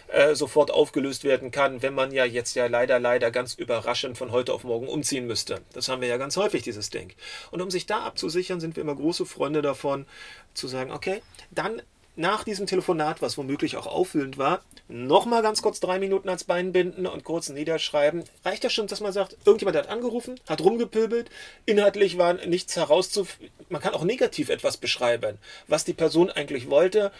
äh, 0.08 0.36
sofort 0.36 0.70
aufgelöst 0.70 1.24
werden 1.24 1.50
kann, 1.50 1.82
wenn 1.82 1.94
man 1.94 2.12
ja 2.12 2.24
jetzt 2.24 2.54
ja 2.54 2.66
leider, 2.68 3.00
leider 3.00 3.32
ganz 3.32 3.54
überraschend 3.54 4.16
von 4.16 4.30
heute 4.30 4.54
auf 4.54 4.62
morgen 4.62 4.86
umziehen 4.86 5.26
müsste. 5.26 5.60
Das 5.72 5.88
haben 5.88 6.00
wir 6.00 6.08
ja 6.08 6.16
ganz 6.16 6.36
häufig, 6.36 6.62
dieses 6.62 6.90
Ding. 6.90 7.12
Und 7.50 7.60
um 7.60 7.70
sich 7.70 7.86
da 7.86 8.04
abzusichern, 8.04 8.60
sind 8.60 8.76
wir 8.76 8.82
immer 8.82 8.94
große 8.94 9.26
Freunde 9.26 9.62
davon, 9.62 10.06
zu 10.54 10.68
sagen, 10.68 10.92
okay, 10.92 11.22
dann 11.50 11.82
nach 12.16 12.44
diesem 12.44 12.66
Telefonat, 12.66 13.22
was 13.22 13.36
womöglich 13.38 13.76
auch 13.76 13.86
auffüllend 13.86 14.38
war, 14.38 14.62
nochmal 14.88 15.42
ganz 15.42 15.62
kurz 15.62 15.80
drei 15.80 15.98
Minuten 15.98 16.28
als 16.28 16.44
Bein 16.44 16.72
binden 16.72 17.06
und 17.06 17.24
kurz 17.24 17.48
niederschreiben. 17.50 18.24
Reicht 18.44 18.64
das 18.64 18.72
schon, 18.72 18.86
dass 18.86 19.00
man 19.00 19.12
sagt, 19.12 19.36
irgendjemand 19.44 19.76
hat 19.76 19.88
angerufen, 19.88 20.40
hat 20.48 20.62
rumgepöbelt, 20.62 21.30
inhaltlich 21.66 22.18
war 22.18 22.34
nichts 22.34 22.76
herauszuf... 22.76 23.38
Man 23.68 23.82
kann 23.82 23.94
auch 23.94 24.04
negativ 24.04 24.48
etwas 24.48 24.76
beschreiben, 24.76 25.38
was 25.66 25.84
die 25.84 25.92
Person 25.92 26.30
eigentlich 26.30 26.70
wollte. 26.70 27.12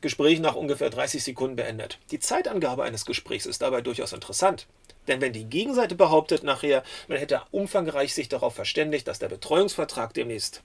Gespräch 0.00 0.38
nach 0.38 0.54
ungefähr 0.54 0.90
30 0.90 1.24
Sekunden 1.24 1.56
beendet. 1.56 1.98
Die 2.10 2.20
Zeitangabe 2.20 2.84
eines 2.84 3.04
Gesprächs 3.04 3.46
ist 3.46 3.62
dabei 3.62 3.80
durchaus 3.80 4.12
interessant. 4.12 4.66
Denn 5.08 5.20
wenn 5.20 5.32
die 5.32 5.46
Gegenseite 5.46 5.94
behauptet 5.94 6.44
nachher, 6.44 6.84
man 7.08 7.18
hätte 7.18 7.42
umfangreich 7.50 8.14
sich 8.14 8.28
darauf 8.28 8.54
verständigt, 8.54 9.08
dass 9.08 9.18
der 9.18 9.28
Betreuungsvertrag 9.28 10.14
demnächst 10.14 10.62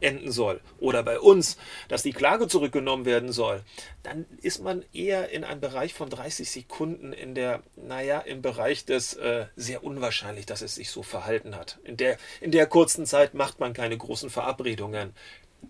enden 0.00 0.32
soll 0.32 0.60
oder 0.78 1.02
bei 1.02 1.20
uns, 1.20 1.56
dass 1.88 2.02
die 2.02 2.12
Klage 2.12 2.48
zurückgenommen 2.48 3.04
werden 3.04 3.32
soll, 3.32 3.62
dann 4.02 4.26
ist 4.42 4.62
man 4.62 4.84
eher 4.92 5.30
in 5.30 5.44
einem 5.44 5.60
Bereich 5.60 5.94
von 5.94 6.10
30 6.10 6.50
Sekunden 6.50 7.12
in 7.12 7.34
der, 7.34 7.62
naja, 7.76 8.20
im 8.20 8.42
Bereich 8.42 8.84
des 8.84 9.14
äh, 9.14 9.46
sehr 9.56 9.84
unwahrscheinlich, 9.84 10.46
dass 10.46 10.62
es 10.62 10.74
sich 10.74 10.90
so 10.90 11.02
verhalten 11.02 11.56
hat. 11.56 11.78
In 11.84 11.96
der, 11.96 12.16
in 12.40 12.50
der 12.50 12.66
kurzen 12.66 13.06
Zeit 13.06 13.34
macht 13.34 13.60
man 13.60 13.72
keine 13.72 13.96
großen 13.96 14.30
Verabredungen. 14.30 15.12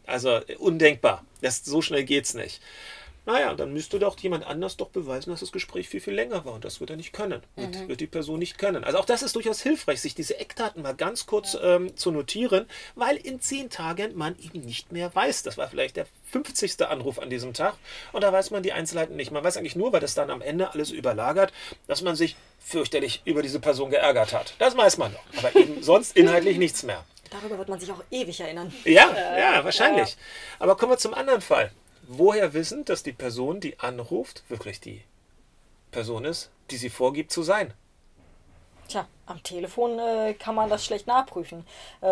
Also 0.06 0.40
undenkbar. 0.58 1.24
Das, 1.40 1.64
so 1.64 1.82
schnell 1.82 2.04
geht's 2.04 2.34
nicht. 2.34 2.60
Naja, 3.26 3.54
dann 3.54 3.72
müsste 3.72 3.98
doch 3.98 4.18
jemand 4.18 4.46
anders 4.46 4.76
doch 4.76 4.88
beweisen, 4.88 5.30
dass 5.30 5.40
das 5.40 5.52
Gespräch 5.52 5.88
viel, 5.88 6.00
viel 6.00 6.14
länger 6.14 6.44
war. 6.44 6.54
Und 6.54 6.64
das 6.64 6.80
wird 6.80 6.90
er 6.90 6.96
nicht 6.96 7.12
können. 7.12 7.42
Mhm. 7.56 7.88
wird 7.88 8.00
die 8.00 8.06
Person 8.06 8.38
nicht 8.38 8.58
können. 8.58 8.82
Also 8.82 8.98
auch 8.98 9.04
das 9.04 9.22
ist 9.22 9.36
durchaus 9.36 9.60
hilfreich, 9.60 10.00
sich 10.00 10.14
diese 10.14 10.38
Eckdaten 10.38 10.82
mal 10.82 10.94
ganz 10.94 11.26
kurz 11.26 11.52
ja. 11.52 11.76
ähm, 11.76 11.96
zu 11.96 12.10
notieren, 12.10 12.66
weil 12.94 13.16
in 13.16 13.40
zehn 13.40 13.68
Tagen 13.68 14.16
man 14.16 14.36
eben 14.38 14.60
nicht 14.60 14.90
mehr 14.90 15.14
weiß. 15.14 15.42
Das 15.42 15.58
war 15.58 15.68
vielleicht 15.68 15.96
der 15.96 16.06
50. 16.30 16.80
Anruf 16.82 17.18
an 17.18 17.30
diesem 17.30 17.52
Tag. 17.52 17.74
Und 18.12 18.22
da 18.22 18.32
weiß 18.32 18.50
man 18.50 18.62
die 18.62 18.72
Einzelheiten 18.72 19.16
nicht. 19.16 19.30
Man 19.30 19.44
weiß 19.44 19.56
eigentlich 19.56 19.76
nur, 19.76 19.92
weil 19.92 20.00
das 20.00 20.14
dann 20.14 20.30
am 20.30 20.40
Ende 20.40 20.72
alles 20.72 20.90
überlagert, 20.90 21.52
dass 21.86 22.02
man 22.02 22.16
sich 22.16 22.36
fürchterlich 22.58 23.22
über 23.24 23.42
diese 23.42 23.60
Person 23.60 23.90
geärgert 23.90 24.32
hat. 24.32 24.54
Das 24.58 24.76
weiß 24.76 24.98
man 24.98 25.12
noch. 25.12 25.22
Aber 25.36 25.54
eben 25.56 25.82
sonst 25.82 26.16
inhaltlich 26.16 26.58
nichts 26.58 26.82
mehr. 26.82 27.04
Darüber 27.30 27.58
wird 27.58 27.68
man 27.68 27.78
sich 27.78 27.90
auch 27.92 28.02
ewig 28.10 28.40
erinnern. 28.40 28.72
Ja, 28.84 29.08
ja, 29.38 29.64
wahrscheinlich. 29.64 30.16
Aber 30.58 30.76
kommen 30.76 30.92
wir 30.92 30.98
zum 30.98 31.14
anderen 31.14 31.40
Fall 31.40 31.70
woher 32.10 32.52
wissen, 32.54 32.84
dass 32.84 33.02
die 33.02 33.12
Person, 33.12 33.60
die 33.60 33.78
anruft, 33.78 34.42
wirklich 34.48 34.80
die 34.80 35.02
Person 35.92 36.24
ist, 36.24 36.50
die 36.70 36.76
sie 36.76 36.90
vorgibt 36.90 37.30
zu 37.30 37.42
sein? 37.42 37.72
Tja, 38.90 39.06
am 39.26 39.40
Telefon 39.44 40.00
äh, 40.00 40.34
kann 40.34 40.56
man 40.56 40.68
das 40.68 40.84
schlecht 40.84 41.06
nachprüfen. 41.06 41.64
Äh, 42.00 42.06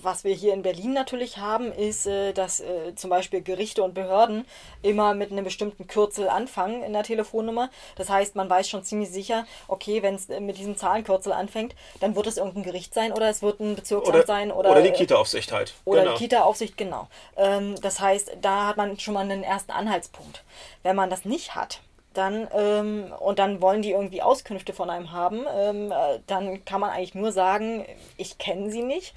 was 0.00 0.24
wir 0.24 0.32
hier 0.34 0.54
in 0.54 0.62
Berlin 0.62 0.94
natürlich 0.94 1.36
haben, 1.36 1.70
ist, 1.72 2.06
äh, 2.06 2.32
dass 2.32 2.60
äh, 2.60 2.94
zum 2.94 3.10
Beispiel 3.10 3.42
Gerichte 3.42 3.82
und 3.82 3.92
Behörden 3.92 4.46
immer 4.80 5.12
mit 5.12 5.30
einem 5.30 5.44
bestimmten 5.44 5.86
Kürzel 5.88 6.30
anfangen 6.30 6.82
in 6.82 6.94
der 6.94 7.02
Telefonnummer. 7.02 7.68
Das 7.96 8.08
heißt, 8.08 8.34
man 8.34 8.48
weiß 8.48 8.66
schon 8.66 8.82
ziemlich 8.82 9.10
sicher, 9.10 9.44
okay, 9.68 10.02
wenn 10.02 10.14
es 10.14 10.28
mit 10.28 10.56
diesem 10.56 10.74
Zahlenkürzel 10.74 11.34
anfängt, 11.34 11.74
dann 12.00 12.16
wird 12.16 12.26
es 12.26 12.38
irgendein 12.38 12.62
Gericht 12.62 12.94
sein 12.94 13.12
oder 13.12 13.28
es 13.28 13.42
wird 13.42 13.60
ein 13.60 13.76
Bezirksamt 13.76 14.16
Oder, 14.16 14.26
sein 14.26 14.50
oder, 14.50 14.70
oder 14.70 14.80
die 14.80 14.88
äh, 14.88 14.92
Kita-Aufsicht 14.92 15.52
halt. 15.52 15.74
oder 15.84 16.04
genau. 16.04 16.12
die 16.14 16.24
Kita-Aufsicht, 16.24 16.78
genau. 16.78 17.08
Ähm, 17.36 17.78
das 17.82 18.00
heißt, 18.00 18.38
da 18.40 18.68
hat 18.68 18.78
man 18.78 18.98
schon 18.98 19.12
mal 19.12 19.20
einen 19.20 19.42
ersten 19.42 19.72
Anhaltspunkt. 19.72 20.44
Wenn 20.82 20.96
man 20.96 21.10
das 21.10 21.26
nicht 21.26 21.54
hat, 21.54 21.82
dann 22.14 22.48
ähm, 22.52 23.12
und 23.20 23.38
dann 23.38 23.60
wollen 23.60 23.82
die 23.82 23.92
irgendwie 23.92 24.22
Auskünfte 24.22 24.72
von 24.72 24.90
einem 24.90 25.12
haben, 25.12 25.44
ähm, 25.54 25.92
äh, 25.92 26.20
dann 26.26 26.64
kann 26.64 26.80
man 26.80 26.90
eigentlich 26.90 27.14
nur 27.14 27.32
sagen, 27.32 27.86
ich 28.16 28.38
kenne 28.38 28.70
sie 28.70 28.82
nicht. 28.82 29.14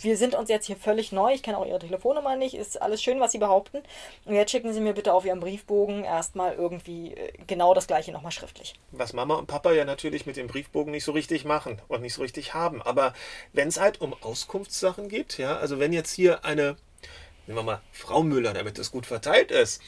Wir 0.00 0.16
sind 0.16 0.34
uns 0.34 0.48
jetzt 0.50 0.66
hier 0.66 0.76
völlig 0.76 1.12
neu, 1.12 1.32
ich 1.32 1.42
kenne 1.42 1.56
auch 1.56 1.66
ihre 1.66 1.78
Telefonnummer 1.78 2.36
nicht, 2.36 2.54
ist 2.54 2.82
alles 2.82 3.02
schön, 3.02 3.20
was 3.20 3.32
sie 3.32 3.38
behaupten. 3.38 3.82
Und 4.24 4.34
jetzt 4.34 4.50
schicken 4.50 4.72
sie 4.72 4.80
mir 4.80 4.92
bitte 4.92 5.14
auf 5.14 5.24
ihrem 5.24 5.40
Briefbogen 5.40 6.04
erstmal 6.04 6.54
irgendwie 6.54 7.12
äh, 7.12 7.32
genau 7.46 7.74
das 7.74 7.86
gleiche 7.86 8.10
nochmal 8.10 8.32
schriftlich. 8.32 8.74
Was 8.90 9.12
Mama 9.12 9.34
und 9.34 9.46
Papa 9.46 9.72
ja 9.72 9.84
natürlich 9.84 10.26
mit 10.26 10.36
dem 10.36 10.46
Briefbogen 10.46 10.90
nicht 10.90 11.04
so 11.04 11.12
richtig 11.12 11.44
machen 11.44 11.80
und 11.88 12.02
nicht 12.02 12.14
so 12.14 12.22
richtig 12.22 12.54
haben. 12.54 12.82
Aber 12.82 13.12
wenn 13.52 13.68
es 13.68 13.78
halt 13.78 14.00
um 14.00 14.14
Auskunftssachen 14.20 15.08
geht, 15.08 15.38
ja, 15.38 15.56
also 15.56 15.78
wenn 15.78 15.92
jetzt 15.92 16.12
hier 16.12 16.44
eine, 16.44 16.76
nehmen 17.46 17.58
wir 17.58 17.62
mal 17.62 17.80
Frau 17.92 18.22
Müller, 18.22 18.52
damit 18.52 18.78
es 18.78 18.90
gut 18.90 19.06
verteilt 19.06 19.50
ist, 19.52 19.80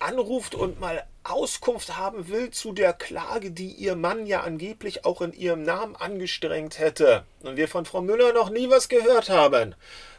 anruft 0.00 0.54
und 0.54 0.80
mal 0.80 1.04
Auskunft 1.24 1.96
haben 1.96 2.28
will 2.28 2.50
zu 2.50 2.72
der 2.72 2.92
Klage, 2.92 3.50
die 3.50 3.70
ihr 3.70 3.96
Mann 3.96 4.26
ja 4.26 4.42
angeblich 4.42 5.04
auch 5.04 5.22
in 5.22 5.32
ihrem 5.32 5.62
Namen 5.62 5.96
angestrengt 5.96 6.78
hätte, 6.78 7.24
und 7.42 7.56
wir 7.56 7.68
von 7.68 7.86
Frau 7.86 8.02
Müller 8.02 8.32
noch 8.32 8.50
nie 8.50 8.68
was 8.68 8.88
gehört 8.88 9.30
haben, 9.30 9.74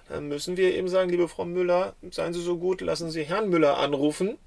dann 0.10 0.28
müssen 0.28 0.58
wir 0.58 0.76
eben 0.76 0.88
sagen, 0.88 1.10
liebe 1.10 1.28
Frau 1.28 1.46
Müller, 1.46 1.96
seien 2.12 2.34
Sie 2.34 2.42
so 2.42 2.58
gut, 2.58 2.82
lassen 2.82 3.12
Sie 3.12 3.24
Herrn 3.24 3.50
Müller 3.50 3.78
anrufen. 3.78 4.38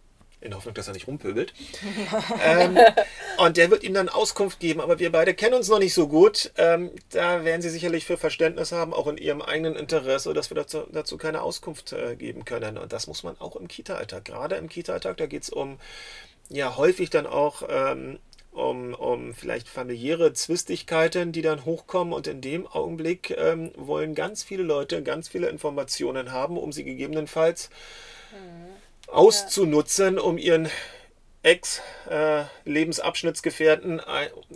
In 0.40 0.50
der 0.50 0.58
Hoffnung, 0.58 0.74
dass 0.74 0.86
er 0.86 0.94
nicht 0.94 1.08
rumpöbelt. 1.08 1.52
ähm, 2.44 2.78
und 3.38 3.56
der 3.56 3.70
wird 3.70 3.82
Ihnen 3.82 3.94
dann 3.94 4.08
Auskunft 4.08 4.60
geben, 4.60 4.80
aber 4.80 5.00
wir 5.00 5.10
beide 5.10 5.34
kennen 5.34 5.54
uns 5.54 5.68
noch 5.68 5.80
nicht 5.80 5.94
so 5.94 6.06
gut. 6.06 6.52
Ähm, 6.56 6.92
da 7.10 7.44
werden 7.44 7.60
Sie 7.60 7.70
sicherlich 7.70 8.04
für 8.04 8.16
Verständnis 8.16 8.70
haben, 8.70 8.94
auch 8.94 9.08
in 9.08 9.16
Ihrem 9.16 9.42
eigenen 9.42 9.74
Interesse, 9.74 10.32
dass 10.34 10.50
wir 10.50 10.54
dazu, 10.54 10.84
dazu 10.92 11.18
keine 11.18 11.42
Auskunft 11.42 11.92
äh, 11.92 12.14
geben 12.14 12.44
können. 12.44 12.78
Und 12.78 12.92
das 12.92 13.08
muss 13.08 13.24
man 13.24 13.36
auch 13.40 13.56
im 13.56 13.66
Kita-Alltag. 13.66 14.24
Gerade 14.26 14.54
im 14.54 14.68
Kita-Alltag, 14.68 15.16
da 15.16 15.26
geht 15.26 15.42
es 15.42 15.50
um, 15.50 15.80
ja, 16.50 16.76
häufig 16.76 17.10
dann 17.10 17.26
auch 17.26 17.62
ähm, 17.68 18.20
um, 18.52 18.94
um 18.94 19.34
vielleicht 19.34 19.68
familiäre 19.68 20.32
Zwistigkeiten, 20.34 21.32
die 21.32 21.42
dann 21.42 21.64
hochkommen. 21.64 22.12
Und 22.12 22.28
in 22.28 22.40
dem 22.40 22.66
Augenblick 22.66 23.34
ähm, 23.36 23.72
wollen 23.76 24.14
ganz 24.14 24.44
viele 24.44 24.62
Leute 24.62 25.02
ganz 25.02 25.28
viele 25.28 25.48
Informationen 25.48 26.30
haben, 26.30 26.56
um 26.56 26.70
sie 26.70 26.84
gegebenenfalls 26.84 27.70
auszunutzen, 29.10 30.18
um 30.18 30.38
ihren 30.38 30.70
Ex-Lebensabschnittsgefährten 31.42 34.00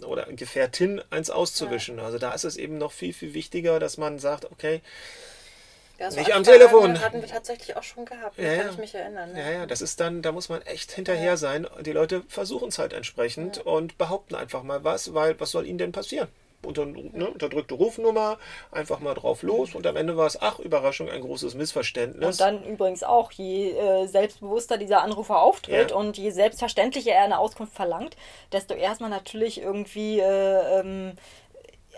oder 0.07 0.25
Gefährtin 0.33 1.03
eins 1.11 1.31
auszuwischen. 1.31 2.01
Also 2.01 2.19
da 2.19 2.33
ist 2.33 2.45
es 2.45 2.57
eben 2.57 2.79
noch 2.79 2.93
viel, 2.93 3.13
viel 3.13 3.35
wichtiger, 3.35 3.79
dass 3.81 3.99
man 3.99 4.19
sagt, 4.19 4.51
okay, 4.51 4.81
Ja, 5.99 6.11
so 6.11 6.19
Nicht 6.19 6.35
am 6.35 6.43
Telefon. 6.43 7.01
hatten 7.01 7.21
wir 7.21 7.29
tatsächlich 7.29 7.77
auch 7.77 7.83
schon 7.85 8.05
gehabt. 8.05 8.37
Ja, 8.39 8.45
Ja, 8.45 8.57
kann 8.57 8.67
ja. 8.67 8.73
ich 8.73 8.79
mich 8.79 8.95
erinnern. 8.95 9.33
Ne? 9.33 9.41
ja, 9.41 9.51
ja, 9.53 9.67
das 9.67 9.81
ist 9.81 10.01
dann, 10.01 10.21
da 10.23 10.33
muss 10.33 10.49
man 10.49 10.61
echt 10.63 10.91
hinterher 10.93 11.37
sein. 11.37 11.67
Die 11.83 11.93
Leute 11.93 12.23
versuchen 12.29 12.69
es 12.69 12.79
halt 12.79 12.93
entsprechend 12.93 13.59
und 13.59 13.99
behaupten 13.99 14.35
einfach 14.35 14.63
mal 14.65 14.83
was, 14.85 15.15
weil 15.15 15.39
was 15.39 15.51
soll 15.53 15.67
ihnen 15.67 15.79
denn 15.79 15.93
passieren? 15.93 16.29
Unter, 16.65 16.87
ne, 16.87 17.29
unterdrückte 17.29 17.75
Rufnummer, 17.75 18.39
einfach 18.71 19.01
mal 19.01 19.15
drauf 19.15 19.43
los 19.43 19.75
und 19.75 19.87
am 19.87 19.97
Ende 19.97 20.17
war 20.17 20.27
es, 20.27 20.41
ach, 20.41 20.61
Überraschung, 20.61 21.11
ein 21.11 21.21
großes 21.21 21.55
Missverständnis. 21.55 22.41
Und 22.41 22.41
dann 22.41 22.65
übrigens 22.65 23.03
auch, 23.03 23.33
je 23.33 23.73
äh, 23.73 24.07
selbstbewusster 24.07 24.79
dieser 24.79 25.03
Anrufer 25.03 25.43
auftritt 25.43 25.91
Ja. 25.91 25.97
und 25.97 26.19
je 26.19 26.31
selbstverständlicher 26.31 27.13
er 27.13 27.25
eine 27.25 27.39
Auskunft 27.39 27.75
verlangt, 27.75 28.17
desto 28.53 28.75
erstmal 28.75 29.11
natürlich 29.11 29.61
irgendwie 29.61 30.21
äh, 30.21 30.81
ähm, 30.81 31.15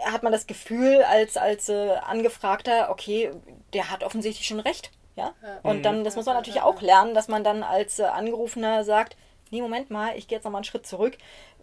hat 0.05 0.23
man 0.23 0.33
das 0.33 0.47
Gefühl 0.47 1.03
als, 1.03 1.37
als 1.37 1.69
äh, 1.69 1.91
Angefragter, 2.07 2.91
okay, 2.91 3.31
der 3.73 3.91
hat 3.91 4.03
offensichtlich 4.03 4.47
schon 4.47 4.61
recht. 4.61 4.91
Ja? 5.17 5.33
Und 5.63 5.85
dann, 5.85 6.05
das 6.05 6.17
muss 6.17 6.27
man 6.27 6.35
natürlich 6.35 6.63
auch 6.63 6.81
lernen, 6.81 7.15
dass 7.15 7.29
man 7.29 7.45
dann 7.45 7.63
als 7.63 7.99
äh, 7.99 8.05
Angerufener 8.05 8.85
sagt, 8.85 9.17
nee, 9.51 9.61
Moment 9.61 9.91
mal, 9.91 10.17
ich 10.17 10.27
gehe 10.27 10.39
jetzt 10.39 10.45
nochmal 10.45 10.59
einen 10.61 10.65
Schritt 10.65 10.87
zurück. 10.87 11.17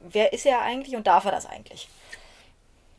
Wer 0.04 0.34
ist 0.34 0.46
er 0.46 0.62
eigentlich 0.62 0.96
und 0.96 1.08
darf 1.08 1.26
er 1.26 1.32
das 1.32 1.46
eigentlich? 1.46 1.90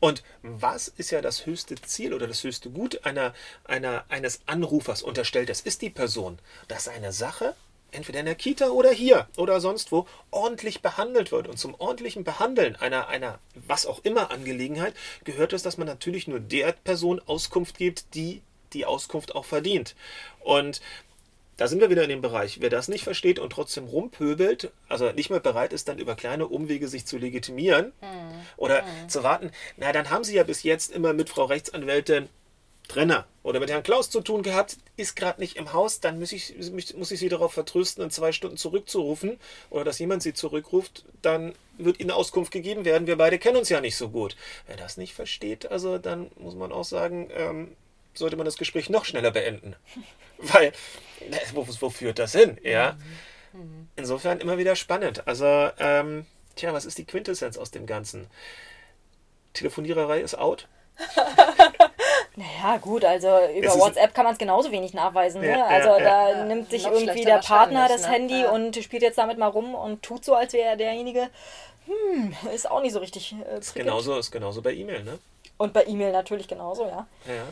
Und 0.03 0.21
was 0.41 0.89
ist 0.89 1.11
ja 1.11 1.21
das 1.21 1.45
höchste 1.45 1.75
Ziel 1.75 2.13
oder 2.13 2.27
das 2.27 2.43
höchste 2.43 2.69
Gut 2.69 3.05
einer, 3.05 3.33
einer, 3.63 4.03
eines 4.09 4.41
Anrufers 4.47 5.01
unterstellt? 5.01 5.47
Das 5.47 5.61
ist 5.61 5.81
die 5.81 5.89
Person, 5.89 6.39
dass 6.67 6.89
eine 6.89 7.13
Sache 7.13 7.55
entweder 7.91 8.19
in 8.19 8.25
der 8.25 8.35
Kita 8.35 8.67
oder 8.67 8.91
hier 8.91 9.29
oder 9.37 9.61
sonst 9.61 9.93
wo 9.93 10.05
ordentlich 10.29 10.81
behandelt 10.81 11.31
wird. 11.31 11.47
Und 11.47 11.57
zum 11.57 11.73
ordentlichen 11.75 12.25
Behandeln 12.25 12.75
einer, 12.75 13.07
einer 13.07 13.39
was 13.55 13.85
auch 13.85 14.03
immer 14.03 14.29
Angelegenheit 14.29 14.93
gehört 15.23 15.53
es, 15.53 15.63
dass 15.63 15.77
man 15.77 15.87
natürlich 15.87 16.27
nur 16.27 16.41
der 16.41 16.73
Person 16.73 17.21
Auskunft 17.25 17.77
gibt, 17.77 18.13
die 18.13 18.41
die 18.73 18.85
Auskunft 18.85 19.33
auch 19.33 19.45
verdient. 19.45 19.95
Und 20.41 20.81
da 21.57 21.67
sind 21.67 21.81
wir 21.81 21.89
wieder 21.89 22.03
in 22.03 22.09
dem 22.09 22.21
Bereich. 22.21 22.61
Wer 22.61 22.69
das 22.69 22.87
nicht 22.87 23.03
versteht 23.03 23.39
und 23.39 23.51
trotzdem 23.51 23.85
rumpöbelt, 23.85 24.71
also 24.89 25.11
nicht 25.11 25.29
mehr 25.29 25.39
bereit 25.39 25.73
ist, 25.73 25.87
dann 25.87 25.99
über 25.99 26.15
kleine 26.15 26.47
Umwege 26.47 26.87
sich 26.87 27.05
zu 27.05 27.17
legitimieren 27.17 27.91
oder 28.57 28.83
zu 29.07 29.23
warten, 29.23 29.51
na, 29.77 29.91
dann 29.91 30.09
haben 30.09 30.23
Sie 30.23 30.35
ja 30.35 30.43
bis 30.43 30.63
jetzt 30.63 30.91
immer 30.91 31.13
mit 31.13 31.29
Frau 31.29 31.45
Rechtsanwältin 31.45 32.29
Trenner 32.87 33.25
oder 33.43 33.59
mit 33.59 33.69
Herrn 33.69 33.83
Klaus 33.83 34.09
zu 34.09 34.21
tun 34.21 34.43
gehabt, 34.43 34.77
ist 34.97 35.15
gerade 35.15 35.39
nicht 35.39 35.55
im 35.57 35.73
Haus, 35.73 35.99
dann 35.99 36.19
muss 36.19 36.31
ich, 36.31 36.53
muss 36.95 37.11
ich 37.11 37.19
Sie 37.19 37.29
darauf 37.29 37.53
vertrösten, 37.53 38.03
in 38.03 38.09
zwei 38.09 38.31
Stunden 38.31 38.57
zurückzurufen 38.57 39.37
oder 39.69 39.83
dass 39.83 39.99
jemand 39.99 40.21
Sie 40.23 40.33
zurückruft, 40.33 41.05
dann 41.21 41.53
wird 41.77 41.99
Ihnen 41.99 42.11
Auskunft 42.11 42.51
gegeben 42.51 42.85
werden. 42.85 43.07
Wir 43.07 43.17
beide 43.17 43.39
kennen 43.39 43.57
uns 43.57 43.69
ja 43.69 43.81
nicht 43.81 43.97
so 43.97 44.09
gut. 44.09 44.35
Wer 44.67 44.77
das 44.77 44.97
nicht 44.97 45.13
versteht, 45.13 45.71
also 45.71 45.97
dann 45.97 46.29
muss 46.37 46.55
man 46.55 46.71
auch 46.71 46.85
sagen, 46.85 47.29
ähm, 47.33 47.75
sollte 48.13 48.35
man 48.35 48.45
das 48.45 48.57
Gespräch 48.57 48.89
noch 48.89 49.05
schneller 49.05 49.31
beenden. 49.31 49.75
Weil, 50.37 50.73
wo, 51.53 51.65
wo 51.79 51.89
führt 51.89 52.19
das 52.19 52.33
hin? 52.33 52.57
Ja. 52.63 52.97
Insofern 53.95 54.39
immer 54.39 54.57
wieder 54.57 54.75
spannend. 54.75 55.27
Also, 55.27 55.69
ähm, 55.79 56.25
tja, 56.55 56.73
was 56.73 56.85
ist 56.85 56.97
die 56.97 57.05
Quintessenz 57.05 57.57
aus 57.57 57.71
dem 57.71 57.85
Ganzen? 57.85 58.27
Telefoniererei 59.53 60.21
ist 60.21 60.35
out. 60.35 60.67
Naja, 62.35 62.77
gut, 62.77 63.05
also 63.05 63.27
über 63.55 63.67
Es 63.67 63.77
WhatsApp 63.77 64.15
kann 64.15 64.23
man 64.23 64.33
es 64.33 64.39
genauso 64.39 64.71
wenig 64.71 64.95
nachweisen. 64.95 65.41
Ne? 65.41 65.49
Ja, 65.49 65.57
ja, 65.57 65.65
also 65.67 65.89
ja. 65.89 65.99
da 65.99 66.29
Ja, 66.31 66.45
nimmt 66.45 66.71
sich 66.71 66.83
noch 66.83 66.93
irgendwie 66.93 67.23
der 67.25 67.37
Partner 67.37 67.87
das 67.87 68.01
ne? 68.03 68.07
Handy 68.07 68.41
Ja. 68.41 68.49
und 68.49 68.75
spielt 68.77 69.03
jetzt 69.03 69.19
damit 69.19 69.37
mal 69.37 69.47
rum 69.49 69.75
und 69.75 70.01
tut 70.01 70.25
so, 70.25 70.33
als 70.33 70.53
wäre 70.53 70.69
er 70.69 70.75
derjenige. 70.75 71.29
Hm, 71.85 72.33
ist 72.51 72.69
auch 72.69 72.81
nicht 72.81 72.93
so 72.93 72.99
richtig. 72.99 73.35
Äh, 73.51 73.59
Ist 73.59 73.75
genauso, 73.75 74.17
ist 74.17 74.31
genauso 74.31 74.63
bei 74.63 74.73
E-Mail, 74.73 75.03
ne? 75.03 75.19
Und 75.57 75.73
bei 75.73 75.83
E-Mail 75.85 76.11
natürlich 76.11 76.47
genauso, 76.47 76.85
ja. 76.87 77.07
Ja. 77.27 77.43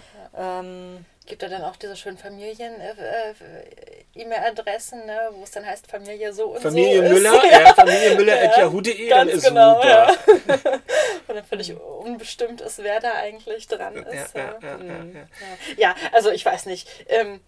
Ähm, 0.59 1.05
Gibt 1.27 1.43
da 1.43 1.47
dann 1.47 1.63
auch 1.63 1.75
diese 1.75 1.95
schönen 1.95 2.17
Familien-E-Mail-Adressen, 2.17 5.05
ne, 5.05 5.29
wo 5.33 5.43
es 5.43 5.51
dann 5.51 5.65
heißt 5.65 5.87
Familie 5.87 6.33
so 6.33 6.47
und 6.47 6.61
Familie 6.61 7.07
so 7.07 7.13
Müller, 7.13 7.33
ist. 7.43 7.51
ja, 7.51 7.73
Familie 7.73 8.15
Müller 8.15 8.33
at 8.41 8.57
yahoo.de, 8.57 9.09
dann 9.09 9.27
ganz 9.27 9.37
ist 9.37 9.47
genau, 9.47 9.75
super. 9.75 9.87
ja. 9.87 10.07
Und 11.27 11.35
dann 11.35 11.43
völlig 11.45 11.73
unbestimmt 11.79 12.59
ist, 12.61 12.81
wer 12.83 12.99
da 12.99 13.13
eigentlich 13.13 13.67
dran 13.67 13.95
Ja, 13.95 14.01
ist. 14.01 14.35
ja, 14.35 14.57
ja, 14.61 14.77
Mhm. 14.77 15.13
ja, 15.15 15.21
ja. 15.21 15.27
Ja, 15.77 15.95
also 16.11 16.31
ich 16.31 16.43
weiß 16.45 16.65
nicht. 16.65 16.89
Ähm, 17.07 17.39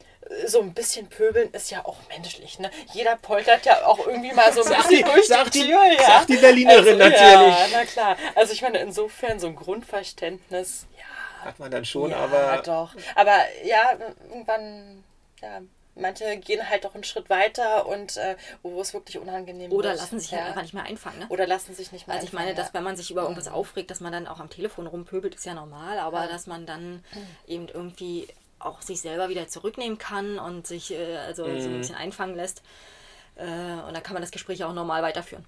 so 0.48 0.62
ein 0.62 0.74
bisschen 0.74 1.08
pöbeln 1.10 1.51
ist 1.51 1.70
ja 1.72 1.86
auch 1.86 1.98
menschlich, 2.10 2.60
ne? 2.60 2.70
Jeder 2.94 3.15
poltert 3.18 3.65
ja 3.65 3.86
auch 3.86 4.08
irgendwie 4.08 4.32
mal 4.34 4.51
so 4.53 4.63
ein 4.63 4.70
bisschen 4.70 4.89
die- 4.98 5.03
durch 5.03 5.27
die 5.27 5.60
die- 5.60 5.65
Tür, 5.68 5.84
ja. 5.86 6.03
sagt 6.06 6.30
die 6.30 6.38
Berlinerin 6.38 6.80
also, 6.80 6.98
natürlich. 6.98 7.58
Ja, 7.60 7.68
na 7.72 7.86
klar. 7.86 8.18
Also 8.36 8.53
ich 8.53 8.62
meine, 8.62 8.80
insofern 8.80 9.39
so 9.39 9.48
ein 9.48 9.56
Grundverständnis, 9.56 10.86
ja, 10.98 11.46
Hat 11.46 11.60
man 11.60 11.72
dann 11.72 11.86
schon, 11.86 12.12
ja, 12.12 12.18
aber 12.18 12.62
doch. 12.63 12.94
Aber 13.15 13.36
ja, 13.65 13.92
irgendwann, 14.30 15.03
ja, 15.42 15.62
manche 15.96 16.38
gehen 16.38 16.68
halt 16.70 16.86
doch 16.86 16.96
einen 16.96 17.03
Schritt 17.03 17.30
weiter 17.30 17.86
und 17.86 18.18
äh, 18.18 18.36
wo 18.63 18.80
es 18.82 18.94
wirklich 18.94 19.20
unangenehm 19.20 19.72
oder 19.72 19.89
wird. 19.89 20.00
lassen 20.00 20.20
sich 20.20 20.32
ja. 20.32 20.38
halt 20.39 20.48
einfach 20.50 20.62
nicht 20.62 20.74
mehr 20.74 20.84
einfangen. 20.84 21.20
Ne? 21.20 21.25
Oder 21.30 21.46
lassen 21.46 21.75
sich 21.75 21.92
nicht 21.92 22.08
mehr 22.08 22.15
Also 22.15 22.25
ich 22.27 22.34
meine, 22.34 22.53
dass 22.56 22.74
wenn 22.74 22.84
man 22.84 22.96
sich 22.96 23.12
über 23.12 23.24
irgendwas 23.24 23.48
aufregt, 23.48 23.92
dass 23.92 24.00
man 24.00 24.12
dann 24.13 24.27
auch 24.27 24.39
am 24.39 24.50
Telefon 24.50 24.88
rumpöbelt, 24.88 25.36
ist 25.36 25.46
ja 25.46 25.53
normal, 25.53 26.00
aber 26.00 26.27
dass 26.27 26.48
man 26.48 26.65
dann 26.65 27.03
eben 27.46 27.68
irgendwie 27.68 28.27
auch 28.65 28.82
sich 28.82 29.01
selber 29.01 29.29
wieder 29.29 29.48
zurücknehmen 29.48 29.98
kann 29.98 30.39
und 30.39 30.67
sich 30.67 30.91
äh, 30.91 31.17
also 31.17 31.43
so 31.46 31.50
Mhm. 31.70 31.75
ein 31.75 31.77
bisschen 31.79 31.96
einfangen 31.96 32.36
lässt. 32.36 32.62
Äh, 33.36 33.43
und 33.43 33.93
dann 33.93 34.03
kann 34.03 34.13
man 34.13 34.22
das 34.22 34.32
Gespräch 34.32 34.63
auch 34.63 34.74
normal 34.74 35.01
weiterführen. 35.03 35.46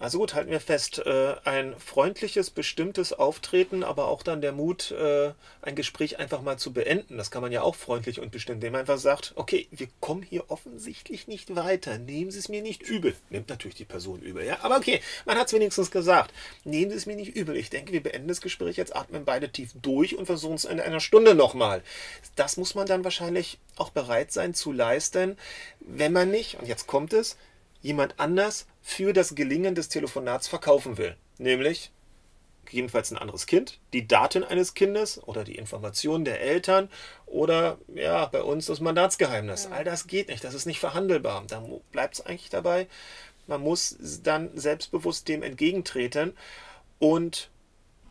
Also 0.00 0.18
gut, 0.18 0.32
halten 0.32 0.50
wir 0.50 0.60
fest, 0.60 0.98
äh, 1.04 1.34
ein 1.44 1.78
freundliches, 1.78 2.48
bestimmtes 2.48 3.12
Auftreten, 3.12 3.84
aber 3.84 4.08
auch 4.08 4.22
dann 4.22 4.40
der 4.40 4.52
Mut, 4.52 4.92
äh, 4.92 5.32
ein 5.60 5.74
Gespräch 5.74 6.18
einfach 6.18 6.40
mal 6.40 6.56
zu 6.56 6.72
beenden. 6.72 7.18
Das 7.18 7.30
kann 7.30 7.42
man 7.42 7.52
ja 7.52 7.60
auch 7.60 7.74
freundlich 7.74 8.18
und 8.18 8.32
bestimmt, 8.32 8.56
indem 8.56 8.72
man 8.72 8.80
einfach 8.80 8.96
sagt, 8.96 9.34
okay, 9.36 9.68
wir 9.70 9.88
kommen 10.00 10.22
hier 10.22 10.50
offensichtlich 10.50 11.28
nicht 11.28 11.54
weiter. 11.54 11.98
Nehmen 11.98 12.30
Sie 12.30 12.38
es 12.38 12.48
mir 12.48 12.62
nicht 12.62 12.80
übel. 12.80 13.14
Nimmt 13.28 13.50
natürlich 13.50 13.74
die 13.74 13.84
Person 13.84 14.22
übel, 14.22 14.42
ja. 14.42 14.60
Aber 14.62 14.78
okay, 14.78 15.02
man 15.26 15.36
hat 15.36 15.48
es 15.48 15.52
wenigstens 15.52 15.90
gesagt. 15.90 16.32
Nehmen 16.64 16.90
Sie 16.90 16.96
es 16.96 17.04
mir 17.04 17.16
nicht 17.16 17.36
übel. 17.36 17.54
Ich 17.54 17.68
denke, 17.68 17.92
wir 17.92 18.02
beenden 18.02 18.28
das 18.28 18.40
Gespräch 18.40 18.78
jetzt, 18.78 18.96
atmen 18.96 19.26
beide 19.26 19.50
tief 19.50 19.72
durch 19.82 20.16
und 20.16 20.24
versuchen 20.24 20.54
es 20.54 20.64
in 20.64 20.80
einer 20.80 21.00
Stunde 21.00 21.34
nochmal. 21.34 21.82
Das 22.36 22.56
muss 22.56 22.74
man 22.74 22.86
dann 22.86 23.04
wahrscheinlich 23.04 23.58
auch 23.76 23.90
bereit 23.90 24.32
sein 24.32 24.54
zu 24.54 24.72
leisten, 24.72 25.36
wenn 25.80 26.14
man 26.14 26.30
nicht, 26.30 26.58
und 26.58 26.66
jetzt 26.66 26.86
kommt 26.86 27.12
es, 27.12 27.36
jemand 27.80 28.18
anders 28.18 28.66
für 28.82 29.12
das 29.12 29.34
Gelingen 29.34 29.74
des 29.74 29.88
Telefonats 29.88 30.48
verkaufen 30.48 30.98
will. 30.98 31.16
Nämlich 31.38 31.92
gegebenenfalls 32.70 33.10
ein 33.10 33.18
anderes 33.18 33.46
Kind, 33.46 33.80
die 33.92 34.06
Daten 34.06 34.44
eines 34.44 34.74
Kindes 34.74 35.22
oder 35.24 35.44
die 35.44 35.56
Informationen 35.56 36.24
der 36.24 36.40
Eltern 36.40 36.88
oder 37.26 37.78
ja, 37.94 38.26
bei 38.26 38.42
uns 38.42 38.66
das 38.66 38.80
Mandatsgeheimnis. 38.80 39.66
All 39.66 39.84
das 39.84 40.06
geht 40.06 40.28
nicht, 40.28 40.44
das 40.44 40.54
ist 40.54 40.66
nicht 40.66 40.78
verhandelbar. 40.78 41.44
Da 41.48 41.64
bleibt 41.90 42.14
es 42.14 42.20
eigentlich 42.24 42.50
dabei. 42.50 42.86
Man 43.46 43.60
muss 43.60 43.96
dann 44.22 44.56
selbstbewusst 44.56 45.26
dem 45.28 45.42
entgegentreten 45.42 46.36
und 47.00 47.50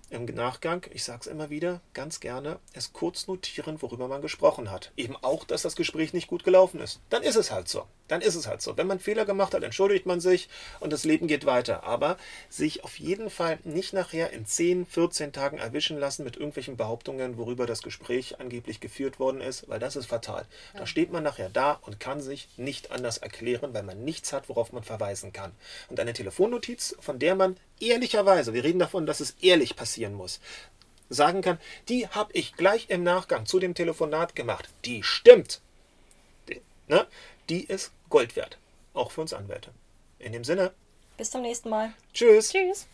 im 0.09 0.25
Nachgang, 0.25 0.85
ich 0.91 1.03
sage 1.03 1.21
es 1.21 1.27
immer 1.27 1.49
wieder, 1.49 1.81
ganz 1.93 2.19
gerne, 2.19 2.59
es 2.73 2.93
kurz 2.93 3.27
notieren, 3.27 3.81
worüber 3.81 4.07
man 4.07 4.21
gesprochen 4.21 4.71
hat. 4.71 4.91
Eben 4.97 5.15
auch, 5.15 5.45
dass 5.45 5.61
das 5.61 5.75
Gespräch 5.75 6.13
nicht 6.13 6.27
gut 6.27 6.43
gelaufen 6.43 6.79
ist. 6.79 6.99
Dann 7.09 7.23
ist 7.23 7.35
es 7.35 7.51
halt 7.51 7.69
so. 7.69 7.85
Dann 8.09 8.21
ist 8.21 8.35
es 8.35 8.47
halt 8.47 8.61
so. 8.61 8.75
Wenn 8.75 8.87
man 8.87 8.99
Fehler 8.99 9.23
gemacht 9.23 9.53
hat, 9.53 9.63
entschuldigt 9.63 10.05
man 10.05 10.19
sich 10.19 10.49
und 10.81 10.91
das 10.91 11.05
Leben 11.05 11.27
geht 11.27 11.45
weiter. 11.45 11.83
Aber 11.83 12.17
sich 12.49 12.83
auf 12.83 12.99
jeden 12.99 13.29
Fall 13.29 13.59
nicht 13.63 13.93
nachher 13.93 14.31
in 14.31 14.45
10, 14.45 14.85
14 14.85 15.31
Tagen 15.31 15.57
erwischen 15.57 15.97
lassen 15.97 16.25
mit 16.25 16.35
irgendwelchen 16.35 16.75
Behauptungen, 16.75 17.37
worüber 17.37 17.65
das 17.65 17.81
Gespräch 17.81 18.39
angeblich 18.39 18.81
geführt 18.81 19.19
worden 19.19 19.39
ist, 19.39 19.69
weil 19.69 19.79
das 19.79 19.95
ist 19.95 20.07
fatal. 20.07 20.45
Da 20.73 20.85
steht 20.85 21.11
man 21.11 21.23
nachher 21.23 21.49
da 21.49 21.79
und 21.81 21.99
kann 21.99 22.19
sich 22.19 22.49
nicht 22.57 22.91
anders 22.91 23.19
erklären, 23.19 23.73
weil 23.73 23.83
man 23.83 24.03
nichts 24.03 24.33
hat, 24.33 24.49
worauf 24.49 24.73
man 24.73 24.83
verweisen 24.83 25.31
kann. 25.31 25.51
Und 25.87 25.99
eine 25.99 26.13
Telefonnotiz, 26.13 26.95
von 26.99 27.19
der 27.19 27.35
man 27.35 27.57
ehrlicherweise, 27.79 28.53
wir 28.53 28.63
reden 28.63 28.79
davon, 28.79 29.05
dass 29.05 29.19
es 29.19 29.35
ehrlich 29.41 29.75
passieren 29.75 30.15
muss, 30.15 30.39
sagen 31.09 31.41
kann, 31.41 31.59
die 31.87 32.07
habe 32.07 32.33
ich 32.33 32.53
gleich 32.53 32.89
im 32.89 33.03
Nachgang 33.03 33.45
zu 33.45 33.59
dem 33.59 33.75
Telefonat 33.75 34.35
gemacht. 34.35 34.69
Die 34.85 35.03
stimmt. 35.03 35.61
Ne? 36.87 37.05
Die 37.49 37.65
ist 37.65 37.91
Gold 38.09 38.35
wert. 38.35 38.57
Auch 38.93 39.11
für 39.11 39.21
uns 39.21 39.33
Anwälte. 39.33 39.71
In 40.19 40.33
dem 40.33 40.43
Sinne. 40.43 40.71
Bis 41.17 41.31
zum 41.31 41.41
nächsten 41.41 41.69
Mal. 41.69 41.93
Tschüss. 42.13 42.51
Tschüss. 42.51 42.87